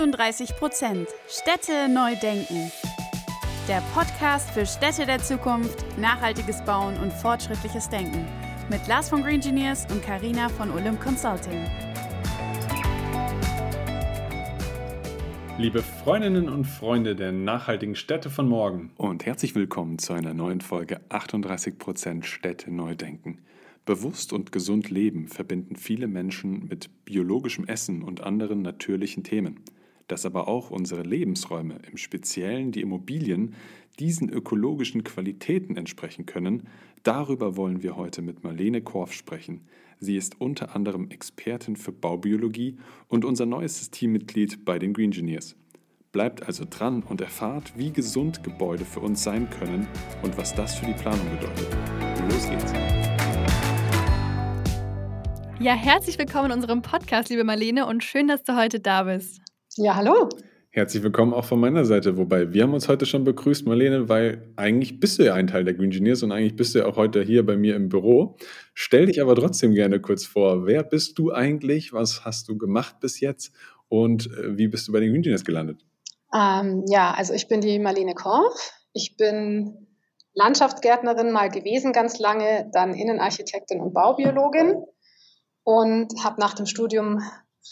38 0.00 0.56
Prozent. 0.56 1.08
Städte 1.28 1.86
neu 1.90 2.16
denken. 2.16 2.72
Der 3.68 3.82
Podcast 3.92 4.48
für 4.50 4.64
Städte 4.64 5.04
der 5.04 5.18
Zukunft, 5.18 5.84
nachhaltiges 5.98 6.64
Bauen 6.64 6.96
und 7.02 7.12
fortschrittliches 7.12 7.90
Denken. 7.90 8.24
Mit 8.70 8.88
Lars 8.88 9.10
von 9.10 9.22
Green 9.22 9.34
Engineers 9.34 9.86
und 9.92 10.02
Karina 10.02 10.48
von 10.48 10.70
Olymp 10.70 11.02
Consulting. 11.02 11.66
Liebe 15.58 15.82
Freundinnen 15.82 16.48
und 16.48 16.64
Freunde 16.64 17.14
der 17.14 17.32
nachhaltigen 17.32 17.94
Städte 17.94 18.30
von 18.30 18.48
morgen. 18.48 18.92
Und 18.96 19.26
herzlich 19.26 19.54
willkommen 19.54 19.98
zu 19.98 20.14
einer 20.14 20.32
neuen 20.32 20.62
Folge 20.62 21.02
38% 21.10 22.22
Städte 22.24 22.70
neu 22.72 22.94
denken. 22.94 23.36
Bewusst 23.84 24.32
und 24.32 24.50
gesund 24.50 24.88
leben 24.88 25.28
verbinden 25.28 25.76
viele 25.76 26.06
Menschen 26.06 26.68
mit 26.68 26.88
biologischem 27.04 27.66
Essen 27.66 28.02
und 28.02 28.22
anderen 28.22 28.62
natürlichen 28.62 29.24
Themen. 29.24 29.62
Dass 30.10 30.26
aber 30.26 30.48
auch 30.48 30.72
unsere 30.72 31.02
Lebensräume, 31.02 31.76
im 31.88 31.96
Speziellen 31.96 32.72
die 32.72 32.80
Immobilien, 32.80 33.54
diesen 34.00 34.28
ökologischen 34.28 35.04
Qualitäten 35.04 35.76
entsprechen 35.76 36.26
können, 36.26 36.64
darüber 37.04 37.56
wollen 37.56 37.84
wir 37.84 37.94
heute 37.94 38.20
mit 38.20 38.42
Marlene 38.42 38.82
Korf 38.82 39.12
sprechen. 39.12 39.60
Sie 40.00 40.16
ist 40.16 40.40
unter 40.40 40.74
anderem 40.74 41.10
Expertin 41.10 41.76
für 41.76 41.92
Baubiologie 41.92 42.76
und 43.06 43.24
unser 43.24 43.46
neuestes 43.46 43.92
Teammitglied 43.92 44.64
bei 44.64 44.80
den 44.80 44.94
Green 44.94 45.12
Engineers. 45.12 45.54
Bleibt 46.10 46.44
also 46.44 46.64
dran 46.68 47.04
und 47.04 47.20
erfahrt, 47.20 47.74
wie 47.76 47.92
gesund 47.92 48.42
Gebäude 48.42 48.84
für 48.84 48.98
uns 48.98 49.22
sein 49.22 49.48
können 49.48 49.86
und 50.24 50.36
was 50.36 50.52
das 50.52 50.74
für 50.74 50.86
die 50.86 50.94
Planung 50.94 51.24
bedeutet. 51.38 51.68
Los 52.28 52.48
geht's! 52.48 52.72
Ja, 55.60 55.74
herzlich 55.74 56.18
willkommen 56.18 56.46
in 56.46 56.56
unserem 56.56 56.82
Podcast, 56.82 57.28
liebe 57.28 57.44
Marlene, 57.44 57.86
und 57.86 58.02
schön, 58.02 58.26
dass 58.26 58.42
du 58.42 58.56
heute 58.56 58.80
da 58.80 59.04
bist. 59.04 59.40
Ja, 59.76 59.94
hallo. 59.94 60.28
Herzlich 60.70 61.04
willkommen 61.04 61.32
auch 61.32 61.44
von 61.44 61.60
meiner 61.60 61.84
Seite. 61.84 62.16
Wobei, 62.16 62.52
wir 62.52 62.64
haben 62.64 62.74
uns 62.74 62.88
heute 62.88 63.06
schon 63.06 63.22
begrüßt, 63.22 63.66
Marlene, 63.66 64.08
weil 64.08 64.52
eigentlich 64.56 64.98
bist 64.98 65.18
du 65.18 65.24
ja 65.24 65.34
ein 65.34 65.46
Teil 65.46 65.62
der 65.62 65.74
Green 65.74 65.92
Engineers 65.92 66.24
und 66.24 66.32
eigentlich 66.32 66.56
bist 66.56 66.74
du 66.74 66.80
ja 66.80 66.86
auch 66.86 66.96
heute 66.96 67.22
hier 67.22 67.46
bei 67.46 67.56
mir 67.56 67.76
im 67.76 67.88
Büro. 67.88 68.36
Stell 68.74 69.06
dich 69.06 69.22
aber 69.22 69.36
trotzdem 69.36 69.72
gerne 69.72 70.00
kurz 70.00 70.26
vor. 70.26 70.66
Wer 70.66 70.82
bist 70.82 71.18
du 71.20 71.32
eigentlich? 71.32 71.92
Was 71.92 72.24
hast 72.24 72.48
du 72.48 72.58
gemacht 72.58 72.98
bis 72.98 73.20
jetzt? 73.20 73.54
Und 73.88 74.26
äh, 74.26 74.58
wie 74.58 74.66
bist 74.66 74.88
du 74.88 74.92
bei 74.92 74.98
den 74.98 75.10
Green 75.10 75.18
Engineers 75.18 75.44
gelandet? 75.44 75.86
Ähm, 76.34 76.84
ja, 76.88 77.12
also 77.12 77.32
ich 77.32 77.46
bin 77.46 77.60
die 77.60 77.78
Marlene 77.78 78.14
Korf. 78.14 78.72
Ich 78.92 79.16
bin 79.16 79.86
Landschaftsgärtnerin 80.34 81.30
mal 81.30 81.48
gewesen 81.48 81.92
ganz 81.92 82.18
lange, 82.18 82.68
dann 82.72 82.92
Innenarchitektin 82.92 83.80
und 83.80 83.94
Baubiologin 83.94 84.82
und 85.62 86.12
habe 86.24 86.40
nach 86.40 86.54
dem 86.54 86.66
Studium 86.66 87.20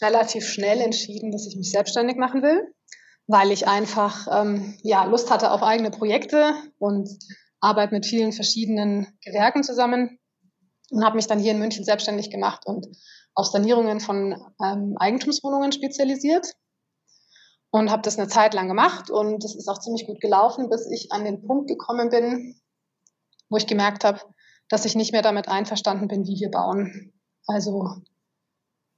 relativ 0.01 0.47
schnell 0.47 0.81
entschieden, 0.81 1.33
dass 1.33 1.47
ich 1.47 1.57
mich 1.57 1.71
selbstständig 1.71 2.17
machen 2.17 2.43
will, 2.43 2.75
weil 3.27 3.51
ich 3.51 3.67
einfach 3.67 4.27
ähm, 4.31 4.79
ja, 4.83 5.05
Lust 5.05 5.31
hatte 5.31 5.51
auf 5.51 5.63
eigene 5.63 5.91
Projekte 5.91 6.55
und 6.79 7.09
arbeite 7.61 7.95
mit 7.95 8.07
vielen 8.07 8.33
verschiedenen 8.33 9.19
Gewerken 9.25 9.63
zusammen 9.63 10.19
und 10.91 11.05
habe 11.05 11.17
mich 11.17 11.27
dann 11.27 11.39
hier 11.39 11.53
in 11.53 11.59
München 11.59 11.85
selbstständig 11.85 12.31
gemacht 12.31 12.67
und 12.67 12.87
auf 13.35 13.47
Sanierungen 13.47 14.01
von 14.01 14.33
ähm, 14.63 14.97
Eigentumswohnungen 14.99 15.73
spezialisiert 15.73 16.55
und 17.71 17.91
habe 17.91 18.03
das 18.03 18.19
eine 18.19 18.29
Zeit 18.29 18.55
lang 18.55 18.69
gemacht 18.69 19.11
und 19.11 19.45
das 19.45 19.55
ist 19.55 19.69
auch 19.69 19.79
ziemlich 19.79 20.07
gut 20.07 20.21
gelaufen, 20.21 20.71
bis 20.71 20.91
ich 20.91 21.13
an 21.13 21.25
den 21.25 21.43
Punkt 21.43 21.69
gekommen 21.69 22.09
bin, 22.09 22.61
wo 23.49 23.57
ich 23.57 23.67
gemerkt 23.67 24.05
habe, 24.05 24.21
dass 24.69 24.85
ich 24.85 24.95
nicht 24.95 25.13
mehr 25.13 25.23
damit 25.23 25.49
einverstanden 25.49 26.09
bin, 26.09 26.27
wie 26.27 26.41
wir 26.41 26.51
bauen. 26.51 27.13
Also 27.47 28.03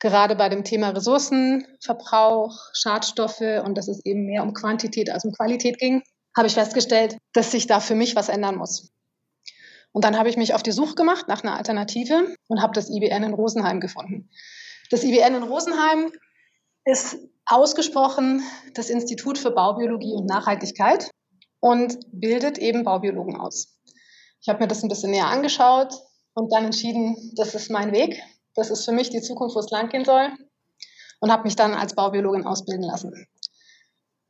gerade 0.01 0.35
bei 0.35 0.49
dem 0.49 0.65
Thema 0.65 0.91
Ressourcenverbrauch, 0.91 2.59
Schadstoffe 2.73 3.63
und 3.65 3.77
dass 3.77 3.87
es 3.87 4.05
eben 4.05 4.25
mehr 4.25 4.43
um 4.43 4.55
Quantität 4.55 5.11
als 5.11 5.25
um 5.25 5.33
Qualität 5.33 5.79
ging, 5.79 6.03
habe 6.37 6.49
ich 6.49 6.55
festgestellt, 6.55 7.17
dass 7.33 7.51
sich 7.51 7.67
da 7.67 7.81
für 7.81 7.95
mich 7.95 8.17
was 8.17 8.29
ändern 8.29 8.57
muss. 8.57 8.91
Und 9.93 10.05
dann 10.05 10.19
habe 10.19 10.29
ich 10.29 10.37
mich 10.37 10.55
auf 10.55 10.63
die 10.63 10.73
Suche 10.73 10.95
gemacht 10.95 11.29
nach 11.29 11.43
einer 11.43 11.57
Alternative 11.57 12.35
und 12.49 12.63
habe 12.63 12.73
das 12.75 12.89
IBN 12.91 13.25
in 13.25 13.35
Rosenheim 13.35 13.81
gefunden. 13.81 14.31
Das 14.91 15.05
IBN 15.05 15.35
in 15.35 15.43
Rosenheim 15.43 16.13
ist 16.85 17.19
ausgesprochen 17.45 18.43
das 18.75 18.91
Institut 18.91 19.37
für 19.37 19.51
Baubiologie 19.51 20.15
und 20.15 20.27
Nachhaltigkeit 20.27 21.11
und 21.59 21.99
bildet 22.13 22.59
eben 22.59 22.85
Baubiologen 22.85 23.37
aus. 23.37 23.79
Ich 24.41 24.49
habe 24.49 24.61
mir 24.61 24.69
das 24.69 24.83
ein 24.83 24.89
bisschen 24.89 25.11
näher 25.11 25.27
angeschaut 25.27 25.93
und 26.35 26.53
dann 26.53 26.65
entschieden, 26.65 27.17
das 27.37 27.55
ist 27.55 27.71
mein 27.71 27.93
Weg 27.93 28.23
das 28.55 28.71
ist 28.71 28.85
für 28.85 28.93
mich 28.93 29.11
die 29.11 29.23
Zukunft, 29.23 29.57
wo 29.57 29.61
es 29.61 29.71
langgehen 29.71 30.05
soll. 30.05 30.31
Und 31.21 31.31
habe 31.31 31.45
mich 31.45 31.57
dann 31.57 31.75
als 31.75 31.95
Baubiologin 31.95 32.47
ausbilden 32.47 32.85
lassen. 32.85 33.27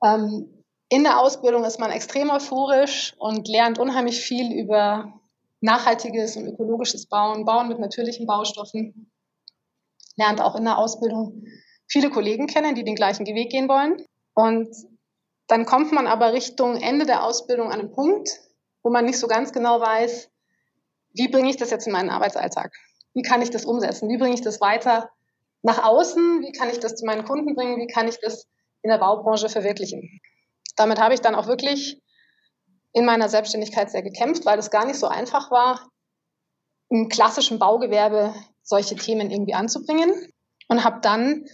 Ähm, 0.03 0.65
in 0.89 1.05
der 1.05 1.21
Ausbildung 1.21 1.65
ist 1.65 1.79
man 1.79 1.93
extrem 1.93 2.31
euphorisch 2.31 3.15
und 3.19 3.47
lernt 3.47 3.79
unheimlich 3.79 4.21
viel 4.21 4.53
über 4.53 5.21
nachhaltiges 5.61 6.37
und 6.37 6.49
ökologisches 6.49 7.07
Bauen, 7.07 7.45
Bauen 7.45 7.69
mit 7.69 7.79
natürlichen 7.79 8.27
Baustoffen. 8.27 9.11
Lernt 10.17 10.41
auch 10.41 10.57
in 10.57 10.65
der 10.65 10.79
Ausbildung 10.79 11.45
viele 11.87 12.11
Kollegen 12.11 12.47
kennen, 12.49 12.75
die 12.75 12.85
den 12.85 12.97
gleichen 12.97 13.25
Weg 13.27 13.51
gehen 13.51 13.69
wollen. 13.69 14.05
Und 14.35 14.75
dann 15.47 15.65
kommt 15.65 15.93
man 15.93 16.07
aber 16.07 16.33
Richtung 16.33 16.77
Ende 16.77 17.07
der 17.07 17.25
Ausbildung 17.25 17.71
an 17.71 17.81
einen 17.81 17.93
Punkt, 17.93 18.41
wo 18.83 18.91
man 18.91 19.05
nicht 19.05 19.19
so 19.19 19.29
ganz 19.29 19.53
genau 19.53 19.81
weiß, 19.81 20.29
wie 21.13 21.29
bringe 21.29 21.51
ich 21.51 21.57
das 21.57 21.71
jetzt 21.71 21.87
in 21.87 21.93
meinen 21.93 22.11
Arbeitsalltag? 22.11 22.73
Wie 23.15 23.23
kann 23.23 23.43
ich 23.43 23.51
das 23.51 23.65
umsetzen? 23.65 24.09
Wie 24.09 24.19
bringe 24.19 24.35
ich 24.35 24.43
das 24.43 24.61
weiter 24.61 25.11
nach 25.63 25.83
außen? 25.83 26.43
Wie 26.43 26.53
kann 26.53 26.71
ich 26.71 26.79
das 26.81 26.95
zu 26.97 27.05
meinen 27.05 27.25
Kunden 27.25 27.55
bringen? 27.55 27.79
Wie 27.79 27.93
kann 27.93 28.09
ich 28.09 28.19
das 28.21 28.47
in 28.83 28.91
der 28.91 28.99
Baubranche 28.99 29.49
verwirklichen? 29.49 30.21
Damit 30.77 31.01
habe 31.01 31.15
ich 31.15 31.21
dann 31.21 31.35
auch 31.35 31.47
wirklich 31.47 32.01
in 32.93 33.05
meiner 33.05 33.29
Selbstständigkeit 33.29 33.91
sehr 33.91 34.03
gekämpft, 34.03 34.47
weil 34.47 34.59
es 34.59 34.71
gar 34.71 34.87
nicht 34.87 34.99
so 34.99 35.07
einfach 35.07 35.51
war, 35.51 35.89
im 36.89 37.09
klassischen 37.09 37.59
Baugewerbe 37.59 38.35
solche 38.63 38.97
Themen 38.97 39.31
irgendwie 39.31 39.55
anzubringen 39.55 40.13
und 40.69 40.85
habe 40.85 41.01
dann 41.01 41.45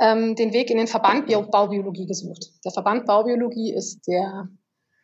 ähm, 0.00 0.34
den 0.34 0.52
Weg 0.52 0.70
in 0.70 0.78
den 0.78 0.88
Verband 0.88 1.26
Baubiologie 1.26 2.06
gesucht. 2.06 2.46
Der 2.64 2.72
Verband 2.72 3.06
Baubiologie 3.06 3.72
ist 3.72 4.06
der 4.08 4.48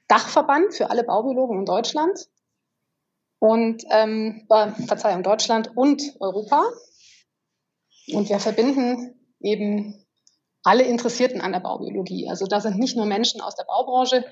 Dachverband 0.08 0.74
für 0.74 0.90
alle 0.90 1.04
Baubiologen 1.04 1.60
in 1.60 1.64
Deutschland 1.64 2.18
und 3.38 3.84
ähm, 3.90 4.46
Verzeihung, 4.86 5.22
Deutschland 5.22 5.76
und 5.76 6.02
Europa. 6.20 6.64
Und 8.12 8.28
wir 8.28 8.38
verbinden 8.40 9.14
eben 9.40 10.06
alle 10.64 10.82
Interessierten 10.82 11.40
an 11.40 11.52
der 11.52 11.60
Baubiologie. 11.60 12.28
Also 12.28 12.46
da 12.46 12.60
sind 12.60 12.78
nicht 12.78 12.96
nur 12.96 13.06
Menschen 13.06 13.40
aus 13.40 13.54
der 13.54 13.64
Baubranche, 13.64 14.24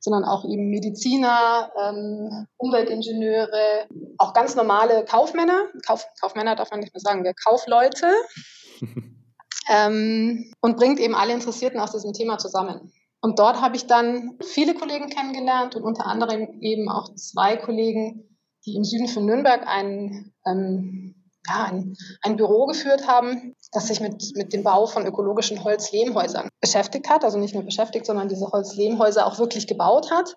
sondern 0.00 0.24
auch 0.24 0.44
eben 0.44 0.70
Mediziner, 0.70 1.70
ähm, 1.78 2.46
Umweltingenieure, 2.56 3.86
auch 4.18 4.32
ganz 4.32 4.56
normale 4.56 5.04
Kaufmänner. 5.04 5.68
Kauf, 5.86 6.06
Kaufmänner 6.20 6.56
darf 6.56 6.70
man 6.70 6.80
nicht 6.80 6.94
mehr 6.94 7.00
sagen, 7.00 7.22
wir 7.24 7.34
Kaufleute. 7.34 8.06
ähm, 9.70 10.52
und 10.60 10.76
bringt 10.76 11.00
eben 11.00 11.14
alle 11.14 11.34
Interessierten 11.34 11.80
aus 11.80 11.92
diesem 11.92 12.12
Thema 12.12 12.38
zusammen. 12.38 12.92
Und 13.20 13.38
dort 13.38 13.60
habe 13.60 13.76
ich 13.76 13.86
dann 13.86 14.38
viele 14.42 14.74
Kollegen 14.74 15.10
kennengelernt 15.10 15.76
und 15.76 15.82
unter 15.82 16.06
anderem 16.06 16.60
eben 16.60 16.88
auch 16.88 17.14
zwei 17.14 17.56
Kollegen, 17.56 18.29
die 18.66 18.76
im 18.76 18.84
Süden 18.84 19.08
von 19.08 19.24
Nürnberg 19.24 19.66
ein, 19.66 20.32
ähm, 20.46 21.14
ja, 21.48 21.64
ein, 21.64 21.96
ein 22.22 22.36
Büro 22.36 22.66
geführt 22.66 23.06
haben, 23.06 23.54
das 23.72 23.88
sich 23.88 24.00
mit, 24.00 24.36
mit 24.36 24.52
dem 24.52 24.62
Bau 24.62 24.86
von 24.86 25.06
ökologischen 25.06 25.64
Holzlehmhäusern 25.64 26.48
beschäftigt 26.60 27.08
hat. 27.08 27.24
Also 27.24 27.38
nicht 27.38 27.54
nur 27.54 27.64
beschäftigt, 27.64 28.06
sondern 28.06 28.28
diese 28.28 28.50
Holzlehmhäuser 28.50 29.26
auch 29.26 29.38
wirklich 29.38 29.66
gebaut 29.66 30.10
hat. 30.10 30.36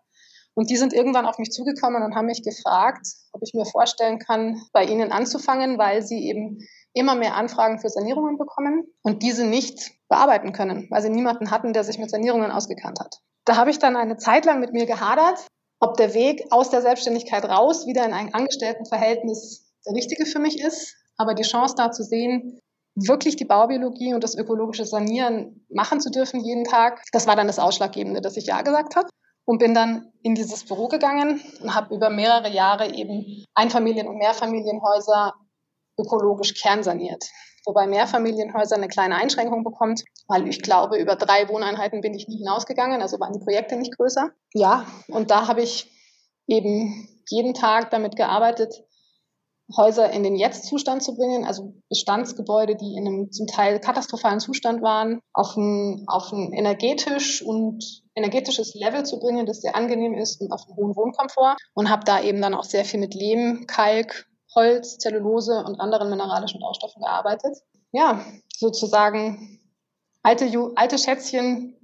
Und 0.56 0.70
die 0.70 0.78
sind 0.78 0.94
irgendwann 0.94 1.26
auf 1.26 1.40
mich 1.40 1.52
zugekommen 1.52 2.04
und 2.04 2.16
haben 2.16 2.28
mich 2.28 2.44
gefragt, 2.44 3.08
ob 3.32 3.42
ich 3.44 3.54
mir 3.54 3.66
vorstellen 3.66 4.20
kann, 4.20 4.62
bei 4.72 4.86
ihnen 4.86 5.12
anzufangen, 5.12 5.78
weil 5.78 6.04
sie 6.04 6.28
eben 6.28 6.60
immer 6.94 7.16
mehr 7.16 7.36
Anfragen 7.36 7.80
für 7.80 7.90
Sanierungen 7.90 8.38
bekommen 8.38 8.86
und 9.02 9.24
diese 9.24 9.46
nicht 9.46 9.94
bearbeiten 10.10 10.54
können, 10.54 10.88
weil 10.92 11.02
sie 11.02 11.10
niemanden 11.10 11.50
hatten, 11.50 11.74
der 11.74 11.84
sich 11.84 11.98
mit 11.98 12.12
Sanierungen 12.12 12.52
ausgekannt 12.52 13.00
hat. 13.00 13.18
Da 13.46 13.56
habe 13.58 13.72
ich 13.72 13.80
dann 13.80 13.96
eine 13.96 14.18
Zeit 14.18 14.46
lang 14.46 14.60
mit 14.60 14.74
mir 14.74 14.86
gehadert, 14.86 15.40
ob 15.84 15.98
der 15.98 16.14
Weg 16.14 16.46
aus 16.50 16.70
der 16.70 16.82
Selbstständigkeit 16.82 17.44
raus 17.44 17.86
wieder 17.86 18.06
in 18.06 18.14
ein 18.14 18.34
Angestelltenverhältnis 18.34 19.66
der 19.86 19.94
richtige 19.94 20.26
für 20.26 20.40
mich 20.40 20.62
ist. 20.62 20.96
Aber 21.18 21.34
die 21.34 21.44
Chance 21.44 21.76
da 21.78 21.92
zu 21.92 22.04
sehen, 22.04 22.62
wirklich 22.96 23.36
die 23.36 23.44
Baubiologie 23.44 24.14
und 24.14 24.24
das 24.24 24.36
ökologische 24.36 24.86
Sanieren 24.86 25.66
machen 25.70 26.00
zu 26.00 26.10
dürfen 26.10 26.40
jeden 26.40 26.64
Tag, 26.64 27.04
das 27.12 27.28
war 27.28 27.36
dann 27.36 27.48
das 27.48 27.60
Ausschlaggebende, 27.60 28.22
dass 28.22 28.38
ich 28.38 28.46
Ja 28.46 28.62
gesagt 28.62 28.96
habe. 28.96 29.10
Und 29.46 29.58
bin 29.58 29.74
dann 29.74 30.14
in 30.22 30.36
dieses 30.36 30.64
Büro 30.64 30.88
gegangen 30.88 31.42
und 31.62 31.76
habe 31.76 31.94
über 31.94 32.10
mehrere 32.10 32.50
Jahre 32.50 32.94
eben 32.94 33.44
Einfamilien- 33.54 34.08
und 34.08 34.18
Mehrfamilienhäuser 34.18 35.34
ökologisch 36.00 36.54
kernsaniert 36.54 37.26
wobei 37.66 37.88
Mehrfamilienhäuser 37.88 38.76
eine 38.76 38.88
kleine 38.88 39.16
Einschränkung 39.16 39.64
bekommt, 39.64 40.04
weil 40.28 40.48
ich 40.48 40.62
glaube, 40.62 40.98
über 40.98 41.16
drei 41.16 41.48
Wohneinheiten 41.50 42.02
bin 42.02 42.14
ich 42.14 42.28
nie 42.28 42.38
hinausgegangen, 42.38 43.02
also 43.02 43.20
waren 43.20 43.34
die 43.34 43.44
Projekte 43.44 43.76
nicht 43.76 43.96
größer. 43.98 44.32
Ja, 44.54 44.86
und 45.08 45.32
da 45.32 45.48
habe 45.48 45.62
ich 45.62 45.92
eben 46.48 47.08
jeden 47.30 47.54
Tag 47.54 47.90
damit 47.92 48.16
gearbeitet, 48.16 48.84
Häuser 49.76 50.12
in 50.12 50.24
den 50.24 50.36
Jetzt-Zustand 50.36 51.02
zu 51.02 51.16
bringen, 51.16 51.46
also 51.46 51.74
Bestandsgebäude, 51.90 52.76
die 52.76 52.96
in 52.96 53.08
einem 53.08 53.32
zum 53.32 53.48
Teil 53.48 53.80
katastrophalen 53.80 54.40
Zustand 54.40 54.82
waren, 54.82 55.20
auf 55.34 55.56
ein, 55.56 56.04
auf 56.08 56.32
ein 56.32 56.52
energetisch 56.52 57.42
und 57.42 58.04
energetisches 58.14 58.76
Level 58.76 59.04
zu 59.06 59.20
bringen, 59.20 59.46
das 59.46 59.62
sehr 59.62 59.76
angenehm 59.76 60.16
ist 60.16 60.42
und 60.42 60.52
auf 60.52 60.66
einen 60.68 60.76
hohen 60.76 60.96
Wohnkomfort. 60.96 61.56
Und 61.74 61.90
habe 61.90 62.04
da 62.06 62.22
eben 62.22 62.42
dann 62.42 62.54
auch 62.54 62.66
sehr 62.66 62.84
viel 62.84 63.00
mit 63.00 63.16
Lehm, 63.16 63.66
Kalk, 63.66 64.28
Holz, 64.56 64.98
Zellulose 64.98 65.64
und 65.64 65.80
anderen 65.80 66.10
mineralischen 66.10 66.60
Baustoffen 66.60 67.02
gearbeitet. 67.02 67.58
Ja, 67.92 68.24
sozusagen 68.56 69.60
alte, 70.24 70.50
alte 70.76 70.98
Schätzchen 70.98 71.76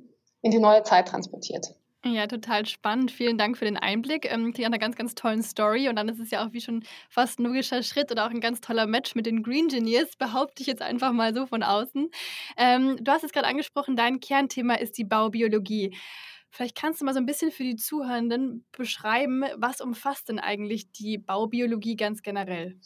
in 0.41 0.51
die 0.51 0.59
neue 0.59 0.83
Zeit 0.83 1.07
transportiert. 1.07 1.75
Ja, 2.05 2.27
total 2.27 2.65
spannend. 2.65 3.11
Vielen 3.11 3.37
Dank 3.37 3.57
für 3.57 3.65
den 3.65 3.75
Einblick. 3.75 4.25
Ähm, 4.25 4.53
klingt 4.53 4.59
nach 4.59 4.65
einer 4.67 4.79
ganz, 4.79 4.95
ganz 4.95 5.15
tollen 5.15 5.43
Story. 5.43 5.89
Und 5.89 5.97
dann 5.97 6.07
ist 6.07 6.19
es 6.19 6.31
ja 6.31 6.45
auch 6.45 6.53
wie 6.53 6.61
schon 6.61 6.83
fast 7.09 7.39
ein 7.39 7.43
logischer 7.43 7.83
Schritt 7.83 8.09
oder 8.09 8.25
auch 8.25 8.29
ein 8.29 8.39
ganz 8.39 8.61
toller 8.61 8.87
Match 8.87 9.15
mit 9.15 9.25
den 9.25 9.43
Green 9.43 9.65
Engineers, 9.65 10.15
behaupte 10.15 10.61
ich 10.61 10.67
jetzt 10.67 10.81
einfach 10.81 11.11
mal 11.11 11.33
so 11.33 11.45
von 11.45 11.61
außen. 11.61 12.09
Ähm, 12.55 12.97
du 13.01 13.11
hast 13.11 13.25
es 13.25 13.33
gerade 13.33 13.47
angesprochen, 13.47 13.97
dein 13.97 14.21
Kernthema 14.21 14.75
ist 14.75 14.97
die 14.97 15.03
Baubiologie. 15.03 15.93
Vielleicht 16.51 16.75
kannst 16.75 17.01
du 17.01 17.05
mal 17.05 17.13
so 17.13 17.19
ein 17.19 17.25
bisschen 17.25 17.51
für 17.51 17.63
die 17.63 17.75
Zuhörenden 17.75 18.65
beschreiben, 18.71 19.43
was 19.57 19.81
umfasst 19.81 20.29
denn 20.29 20.39
eigentlich 20.39 20.91
die 20.91 21.17
Baubiologie 21.17 21.95
ganz 21.95 22.21
generell? 22.21 22.79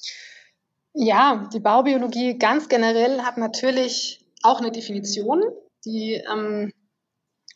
Ja, 0.93 1.49
die 1.51 1.59
Baubiologie 1.59 2.37
ganz 2.37 2.69
generell 2.69 3.21
hat 3.21 3.37
natürlich 3.37 4.27
auch 4.43 4.59
eine 4.59 4.71
Definition, 4.71 5.41
die 5.85 6.21
ähm, 6.31 6.71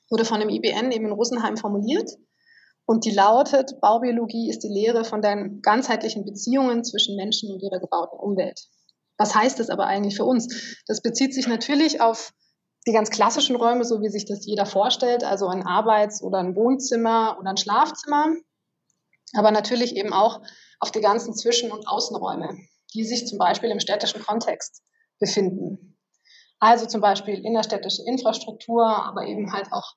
wurde 0.10 0.26
von 0.26 0.40
dem 0.40 0.50
IBN 0.50 0.92
eben 0.92 1.06
in 1.06 1.12
Rosenheim 1.12 1.58
formuliert. 1.58 2.10
Und 2.86 3.04
die 3.04 3.12
lautet, 3.12 3.82
Baubiologie 3.82 4.50
ist 4.50 4.64
die 4.64 4.70
Lehre 4.70 5.04
von 5.04 5.22
den 5.22 5.62
ganzheitlichen 5.62 6.24
Beziehungen 6.24 6.86
zwischen 6.86 7.18
Menschen 7.18 7.52
und 7.52 7.62
ihrer 7.62 7.80
gebauten 7.80 8.18
Umwelt. 8.18 8.62
Was 9.18 9.36
heißt 9.36 9.60
das 9.60 9.70
aber 9.70 9.88
eigentlich 9.88 10.16
für 10.16 10.24
uns? 10.24 10.84
Das 10.88 11.02
bezieht 11.02 11.34
sich 11.34 11.48
natürlich 11.48 12.00
auf 12.00 12.32
die 12.88 12.94
ganz 12.94 13.10
klassischen 13.10 13.58
Räume, 13.58 13.84
so 13.84 14.02
wie 14.02 14.10
sich 14.10 14.26
das 14.26 14.46
jeder 14.46 14.66
vorstellt, 14.66 15.24
also 15.24 15.48
ein 15.48 15.64
Arbeits- 15.64 16.24
oder 16.24 16.40
ein 16.40 16.56
Wohnzimmer 16.56 17.38
oder 17.40 17.50
ein 17.50 17.58
Schlafzimmer, 17.58 18.34
aber 19.36 19.52
natürlich 19.52 19.96
eben 19.96 20.14
auch 20.14 20.42
auf 20.80 20.92
die 20.92 21.02
ganzen 21.02 21.36
Zwischen- 21.36 21.72
und 21.72 21.88
Außenräume, 21.88 22.58
die 22.94 23.04
sich 23.04 23.28
zum 23.28 23.38
Beispiel 23.38 23.70
im 23.72 23.80
städtischen 23.80 24.24
Kontext 24.24 24.84
befinden. 25.20 25.98
Also 26.60 26.86
zum 26.86 27.02
Beispiel 27.02 27.46
innerstädtische 27.46 28.04
Infrastruktur, 28.08 28.86
aber 28.86 29.28
eben 29.28 29.52
halt 29.52 29.72
auch 29.72 29.94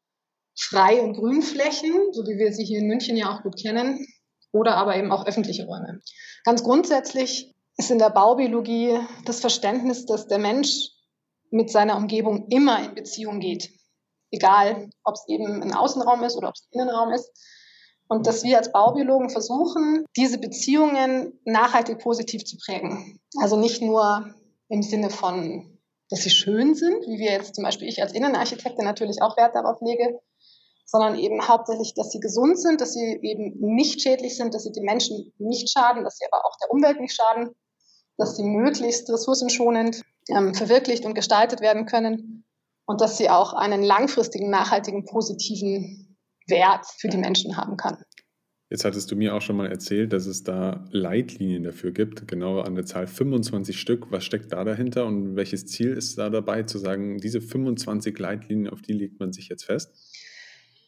Frei- 0.58 1.00
und 1.00 1.14
Grünflächen, 1.14 2.12
so 2.12 2.24
wie 2.26 2.38
wir 2.38 2.52
sie 2.52 2.64
hier 2.64 2.80
in 2.80 2.88
München 2.88 3.16
ja 3.16 3.34
auch 3.34 3.42
gut 3.42 3.56
kennen, 3.60 4.04
oder 4.52 4.76
aber 4.76 4.96
eben 4.96 5.12
auch 5.12 5.26
öffentliche 5.26 5.64
Räume. 5.64 6.00
Ganz 6.44 6.64
grundsätzlich 6.64 7.54
ist 7.76 7.90
in 7.90 7.98
der 7.98 8.10
Baubiologie 8.10 8.98
das 9.24 9.40
Verständnis, 9.40 10.06
dass 10.06 10.26
der 10.26 10.38
Mensch 10.38 10.90
mit 11.50 11.70
seiner 11.70 11.96
Umgebung 11.96 12.48
immer 12.48 12.84
in 12.84 12.94
Beziehung 12.94 13.40
geht. 13.40 13.70
Egal, 14.30 14.90
ob 15.04 15.14
es 15.14 15.24
eben 15.28 15.62
ein 15.62 15.74
Außenraum 15.74 16.22
ist 16.22 16.36
oder 16.36 16.48
ob 16.48 16.54
es 16.54 16.62
ein 16.62 16.80
Innenraum 16.80 17.12
ist. 17.12 17.30
Und 18.08 18.26
dass 18.26 18.42
wir 18.42 18.58
als 18.58 18.72
Baubiologen 18.72 19.30
versuchen, 19.30 20.04
diese 20.16 20.38
Beziehungen 20.38 21.40
nachhaltig 21.44 21.98
positiv 21.98 22.44
zu 22.44 22.56
prägen. 22.56 23.20
Also 23.40 23.56
nicht 23.56 23.82
nur 23.82 24.34
im 24.68 24.82
Sinne 24.82 25.10
von 25.10 25.80
dass 26.10 26.24
sie 26.24 26.30
schön 26.30 26.74
sind, 26.74 27.06
wie 27.06 27.18
wir 27.18 27.32
jetzt 27.32 27.54
zum 27.54 27.64
Beispiel 27.64 27.88
ich 27.88 28.02
als 28.02 28.12
Innenarchitektin 28.12 28.84
natürlich 28.84 29.22
auch 29.22 29.36
Wert 29.36 29.54
darauf 29.54 29.80
lege, 29.80 30.20
sondern 30.84 31.16
eben 31.16 31.46
hauptsächlich, 31.46 31.94
dass 31.94 32.10
sie 32.10 32.18
gesund 32.18 32.58
sind, 32.58 32.80
dass 32.80 32.94
sie 32.94 33.20
eben 33.22 33.54
nicht 33.60 34.02
schädlich 34.02 34.36
sind, 34.36 34.52
dass 34.54 34.64
sie 34.64 34.72
den 34.72 34.84
Menschen 34.84 35.32
nicht 35.38 35.70
schaden, 35.70 36.02
dass 36.02 36.18
sie 36.18 36.26
aber 36.30 36.44
auch 36.44 36.56
der 36.60 36.70
Umwelt 36.72 37.00
nicht 37.00 37.14
schaden, 37.14 37.54
dass 38.18 38.36
sie 38.36 38.42
möglichst 38.42 39.08
ressourcenschonend 39.08 40.02
ähm, 40.30 40.54
verwirklicht 40.54 41.04
und 41.04 41.14
gestaltet 41.14 41.60
werden 41.60 41.86
können 41.86 42.44
und 42.86 43.00
dass 43.00 43.18
sie 43.18 43.30
auch 43.30 43.52
einen 43.52 43.82
langfristigen, 43.82 44.50
nachhaltigen, 44.50 45.04
positiven 45.04 46.18
Wert 46.48 46.86
für 46.98 47.08
die 47.08 47.18
Menschen 47.18 47.56
haben 47.56 47.76
kann. 47.76 47.98
Jetzt 48.70 48.84
hattest 48.84 49.10
du 49.10 49.16
mir 49.16 49.34
auch 49.34 49.42
schon 49.42 49.56
mal 49.56 49.68
erzählt, 49.68 50.12
dass 50.12 50.26
es 50.26 50.44
da 50.44 50.84
Leitlinien 50.92 51.64
dafür 51.64 51.90
gibt, 51.90 52.28
genau 52.28 52.60
an 52.60 52.76
der 52.76 52.86
Zahl 52.86 53.08
25 53.08 53.78
Stück. 53.78 54.12
Was 54.12 54.24
steckt 54.24 54.52
da 54.52 54.62
dahinter 54.62 55.06
und 55.06 55.34
welches 55.34 55.66
Ziel 55.66 55.92
ist 55.92 56.18
da 56.18 56.30
dabei, 56.30 56.62
zu 56.62 56.78
sagen, 56.78 57.18
diese 57.18 57.40
25 57.40 58.16
Leitlinien, 58.16 58.72
auf 58.72 58.80
die 58.80 58.92
legt 58.92 59.18
man 59.18 59.32
sich 59.32 59.48
jetzt 59.48 59.64
fest? 59.64 59.90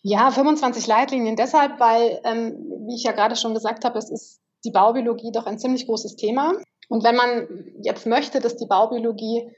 Ja, 0.02 0.30
25 0.30 0.86
Leitlinien 0.86 1.34
deshalb, 1.34 1.80
weil, 1.80 2.20
ähm, 2.24 2.54
wie 2.86 2.94
ich 2.94 3.02
ja 3.02 3.12
gerade 3.12 3.34
schon 3.34 3.52
gesagt 3.52 3.84
habe, 3.84 3.98
es 3.98 4.10
ist 4.10 4.40
die 4.64 4.70
Baubiologie 4.70 5.32
doch 5.32 5.46
ein 5.46 5.58
ziemlich 5.58 5.86
großes 5.86 6.14
Thema. 6.14 6.54
Und 6.88 7.04
wenn 7.04 7.16
man 7.16 7.48
jetzt 7.82 8.06
möchte, 8.06 8.40
dass 8.40 8.56
die 8.56 8.66
Baubiologie 8.66 9.50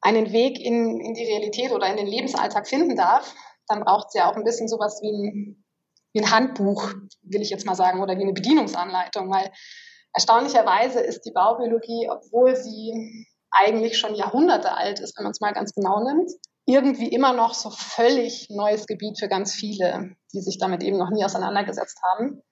einen 0.00 0.32
Weg 0.32 0.60
in, 0.60 1.00
in 1.00 1.14
die 1.14 1.24
Realität 1.24 1.72
oder 1.72 1.86
in 1.86 1.96
den 1.96 2.06
Lebensalltag 2.06 2.66
finden 2.68 2.96
darf, 2.96 3.34
dann 3.68 3.84
braucht 3.84 4.08
es 4.08 4.14
ja 4.14 4.30
auch 4.30 4.36
ein 4.36 4.44
bisschen 4.44 4.68
sowas 4.68 5.00
wie 5.02 5.10
ein 5.10 5.64
wie 6.12 6.20
ein 6.20 6.30
Handbuch, 6.30 6.92
will 7.22 7.42
ich 7.42 7.50
jetzt 7.50 7.66
mal 7.66 7.74
sagen, 7.74 8.02
oder 8.02 8.16
wie 8.16 8.22
eine 8.22 8.32
Bedienungsanleitung, 8.32 9.30
weil 9.30 9.50
erstaunlicherweise 10.14 11.00
ist 11.00 11.22
die 11.22 11.32
Baubiologie, 11.32 12.08
obwohl 12.10 12.54
sie 12.56 13.26
eigentlich 13.50 13.98
schon 13.98 14.14
Jahrhunderte 14.14 14.74
alt 14.76 15.00
ist, 15.00 15.16
wenn 15.16 15.24
man 15.24 15.32
es 15.32 15.40
mal 15.40 15.52
ganz 15.52 15.74
genau 15.74 16.02
nimmt, 16.04 16.30
irgendwie 16.66 17.08
immer 17.08 17.32
noch 17.32 17.54
so 17.54 17.70
völlig 17.70 18.48
neues 18.50 18.86
Gebiet 18.86 19.18
für 19.18 19.28
ganz 19.28 19.54
viele, 19.54 20.16
die 20.32 20.40
sich 20.40 20.58
damit 20.58 20.82
eben 20.82 20.98
noch 20.98 21.10
nie 21.10 21.24
auseinandergesetzt 21.24 21.98
haben. 22.02 22.42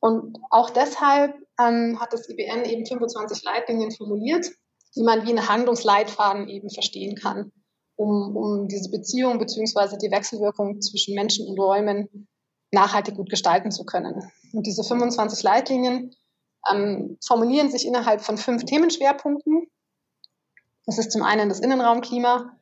Und 0.00 0.38
auch 0.50 0.70
deshalb 0.70 1.34
ähm, 1.60 1.98
hat 2.00 2.12
das 2.12 2.28
IBN 2.28 2.64
eben 2.64 2.86
25 2.86 3.42
Leitlinien 3.42 3.90
formuliert, 3.90 4.46
die 4.94 5.02
man 5.02 5.24
wie 5.26 5.30
einen 5.30 5.48
Handlungsleitfaden 5.48 6.48
eben 6.48 6.70
verstehen 6.70 7.16
kann, 7.16 7.52
um, 7.96 8.36
um 8.36 8.68
diese 8.68 8.90
Beziehung 8.90 9.38
beziehungsweise 9.38 9.98
die 9.98 10.10
Wechselwirkung 10.10 10.80
zwischen 10.80 11.14
Menschen 11.14 11.46
und 11.48 11.58
Räumen 11.58 12.28
nachhaltig 12.70 13.16
gut 13.16 13.30
gestalten 13.30 13.70
zu 13.70 13.84
können. 13.84 14.30
Und 14.52 14.66
diese 14.66 14.84
25 14.84 15.42
Leitlinien 15.42 16.14
ähm, 16.70 17.18
formulieren 17.24 17.70
sich 17.70 17.86
innerhalb 17.86 18.20
von 18.20 18.36
fünf 18.36 18.64
Themenschwerpunkten. 18.64 19.68
Das 20.86 20.98
ist 20.98 21.12
zum 21.12 21.22
einen 21.22 21.48
das 21.48 21.60
Innenraumklima 21.60 22.56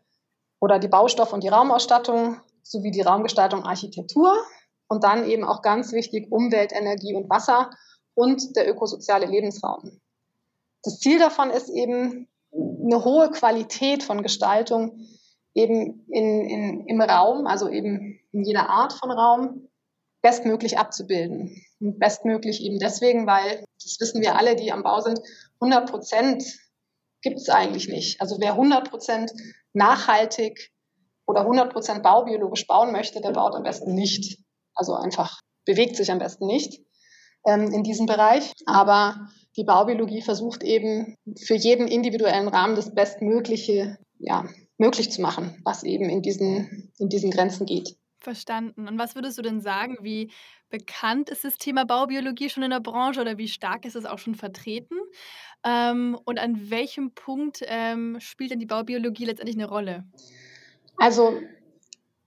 oder 0.61 0.79
die 0.79 0.89
Baustoff- 0.89 1.33
und 1.33 1.45
die 1.45 1.49
Raumausstattung 1.49 2.41
sowie 2.63 2.91
die 2.91 3.03
Raumgestaltung 3.03 3.65
Architektur 3.65 4.37
und 4.89 5.05
dann 5.05 5.29
eben 5.29 5.45
auch 5.45 5.63
ganz 5.63 5.93
wichtig 5.93 6.31
Umwelt, 6.31 6.73
Energie 6.73 7.15
und 7.15 7.29
Wasser 7.29 7.71
und 8.15 8.57
der 8.57 8.69
ökosoziale 8.69 9.27
Lebensraum. 9.27 10.01
Das 10.83 10.99
Ziel 11.01 11.19
davon 11.19 11.51
ist 11.51 11.69
eben 11.69 12.29
eine 12.53 13.05
hohe 13.05 13.31
Qualität 13.31 14.03
von 14.03 14.23
Gestaltung 14.23 15.07
eben 15.55 16.07
in, 16.09 16.49
in, 16.49 16.87
im 16.87 17.01
Raum, 17.01 17.47
also 17.47 17.69
eben 17.69 18.21
in 18.33 18.45
jeder 18.45 18.69
Art 18.69 18.93
von 18.93 19.11
Raum, 19.11 19.69
bestmöglich 20.23 20.79
abzubilden. 20.79 21.63
Und 21.81 21.99
bestmöglich 21.99 22.63
eben 22.63 22.79
deswegen, 22.79 23.27
weil, 23.27 23.65
das 23.83 23.97
wissen 24.01 24.21
wir 24.21 24.37
alle, 24.37 24.57
die 24.57 24.73
am 24.73 24.83
Bau 24.83 25.01
sind, 25.01 25.21
100 25.61 25.91
Prozent 25.91 26.45
gibt 27.23 27.39
es 27.39 27.49
eigentlich 27.49 27.89
nicht. 27.89 28.21
Also 28.21 28.39
wer 28.41 28.53
100 28.53 28.91
Prozent 28.91 29.33
nachhaltig 29.73 30.73
oder 31.27 31.41
100 31.41 31.73
Prozent 31.73 32.03
baubiologisch 32.03 32.67
bauen 32.67 32.93
möchte, 32.93 33.21
der 33.21 33.33
baut 33.33 33.55
am 33.55 33.63
besten 33.63 33.95
nicht. 33.95 34.39
Also 34.77 34.95
einfach 34.95 35.41
bewegt 35.65 35.97
sich 35.97 36.11
am 36.11 36.19
besten 36.19 36.47
nicht 36.47 36.81
ähm, 37.47 37.73
in 37.73 37.83
diesem 37.83 38.07
Bereich. 38.07 38.53
Aber 38.67 39.29
die 39.57 39.65
Baubiologie 39.65 40.23
versucht 40.23 40.63
eben 40.63 41.17
für 41.39 41.55
jeden 41.55 41.89
individuellen 41.89 42.49
Rahmen 42.49 42.77
das 42.77 42.95
Bestmögliche 42.95 43.99
ja, 44.19 44.45
möglich 44.79 45.11
zu 45.11 45.21
machen, 45.21 45.61
was 45.65 45.83
eben 45.83 46.09
in 46.09 46.23
diesen, 46.23 46.93
in 46.99 47.09
diesen 47.09 47.31
Grenzen 47.31 47.67
geht. 47.67 47.97
Verstanden. 48.19 48.89
Und 48.89 48.99
was 48.99 49.15
würdest 49.15 49.39
du 49.39 49.43
denn 49.43 49.61
sagen, 49.61 49.99
wie 50.01 50.33
bekannt 50.69 51.31
ist 51.31 51.45
das 51.45 51.59
Thema 51.59 51.85
Baubiologie 51.85 52.49
schon 52.49 52.63
in 52.63 52.71
der 52.71 52.81
Branche 52.81 53.21
oder 53.21 53.39
wie 53.39 53.47
stark 53.47 53.85
ist 53.85 53.95
es 53.95 54.05
auch 54.05 54.19
schon 54.19 54.35
vertreten? 54.35 54.97
Ähm, 55.65 56.19
und 56.25 56.39
an 56.39 56.71
welchem 56.71 57.13
Punkt 57.15 57.61
ähm, 57.67 58.17
spielt 58.19 58.51
denn 58.51 58.59
die 58.59 58.67
Baubiologie 58.67 59.27
letztendlich 59.27 59.57
eine 59.57 59.69
Rolle? 59.69 60.05
Also 60.97 61.41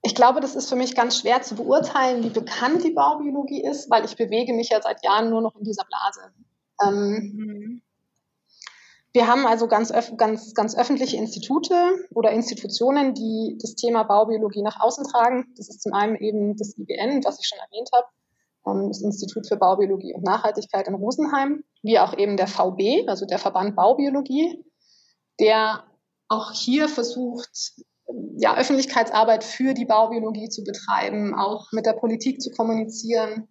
ich 0.02 0.16
glaube, 0.16 0.40
das 0.40 0.56
ist 0.56 0.70
für 0.70 0.76
mich 0.76 0.96
ganz 0.96 1.20
schwer 1.20 1.42
zu 1.42 1.56
beurteilen, 1.56 2.24
wie 2.24 2.30
bekannt 2.30 2.84
die 2.84 2.92
Baubiologie 2.92 3.64
ist, 3.64 3.90
weil 3.90 4.06
ich 4.06 4.16
bewege 4.16 4.54
mich 4.54 4.70
ja 4.70 4.82
seit 4.82 5.04
Jahren 5.04 5.30
nur 5.30 5.42
noch 5.42 5.56
in 5.56 5.64
dieser 5.64 5.86
Blase. 5.86 6.34
Ähm, 6.82 7.34
mhm. 7.36 7.82
Wir 9.12 9.28
haben 9.28 9.48
also 9.48 9.68
ganz, 9.68 9.92
ganz, 10.18 10.54
ganz 10.54 10.78
öffentliche 10.78 11.18
Institute 11.18 11.74
oder 12.14 12.32
Institutionen, 12.32 13.16
die 13.16 13.58
das 13.60 13.76
Thema 13.76 14.04
Baubiologie 14.04 14.62
nach 14.62 14.80
außen 14.80 15.06
tragen. 15.06 15.48
Das 15.58 15.68
ist 15.68 15.82
zum 15.82 15.94
einen 15.94 16.16
eben 16.16 16.56
das 16.56 16.78
IBN, 16.78 17.24
was 17.26 17.40
ich 17.40 17.48
schon 17.48 17.60
erwähnt 17.60 17.90
habe, 17.94 18.08
ähm, 18.68 18.88
das 18.90 19.02
Institut 19.02 19.48
für 19.48 19.58
Baubiologie 19.58 20.14
und 20.14 20.24
Nachhaltigkeit 20.24 20.88
in 20.88 20.94
Rosenheim, 20.94 21.64
wie 21.82 22.00
auch 22.00 22.16
eben 22.18 22.38
der 22.38 22.48
VB, 22.48 23.08
also 23.08 23.26
der 23.26 23.40
Verband 23.40 23.76
Baubiologie, 23.76 24.64
der 25.40 25.84
auch 26.28 26.52
hier 26.52 26.88
versucht, 26.88 27.84
ja, 28.38 28.58
Öffentlichkeitsarbeit 28.58 29.44
für 29.44 29.74
die 29.74 29.86
Baubiologie 29.86 30.50
zu 30.50 30.64
betreiben, 30.64 31.36
auch 31.36 31.72
mit 31.72 31.86
der 31.86 31.94
Politik 31.94 32.42
zu 32.42 32.52
kommunizieren 32.52 33.48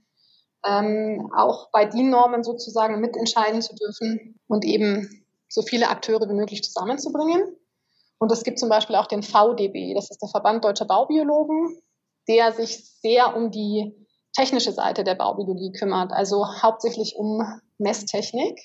ähm, 0.67 1.31
auch 1.37 1.71
bei 1.71 1.85
DIN-Normen 1.85 2.43
sozusagen 2.43 3.01
mitentscheiden 3.01 3.63
zu 3.63 3.75
dürfen 3.75 4.39
und 4.49 4.65
eben 4.65 5.25
so 5.49 5.63
viele 5.63 5.89
Akteure 5.89 6.29
wie 6.29 6.35
möglich 6.35 6.63
zusammenzubringen. 6.63 7.57
Und 8.19 8.33
es 8.33 8.43
gibt 8.43 8.59
zum 8.59 8.69
Beispiel 8.69 8.97
auch 8.97 9.07
den 9.07 9.23
VDB, 9.23 9.95
das 9.95 10.11
ist 10.11 10.21
der 10.21 10.29
Verband 10.29 10.65
Deutscher 10.65 10.87
Baubiologen, 10.87 11.81
der 12.27 12.53
sich 12.53 12.85
sehr 13.01 13.37
um 13.37 13.51
die 13.51 13.95
technische 14.37 14.73
Seite 14.73 15.05
der 15.05 15.15
Baubiologie 15.15 15.73
kümmert, 15.73 16.13
also 16.13 16.45
hauptsächlich 16.61 17.15
um 17.17 17.43
Messtechnik 17.79 18.59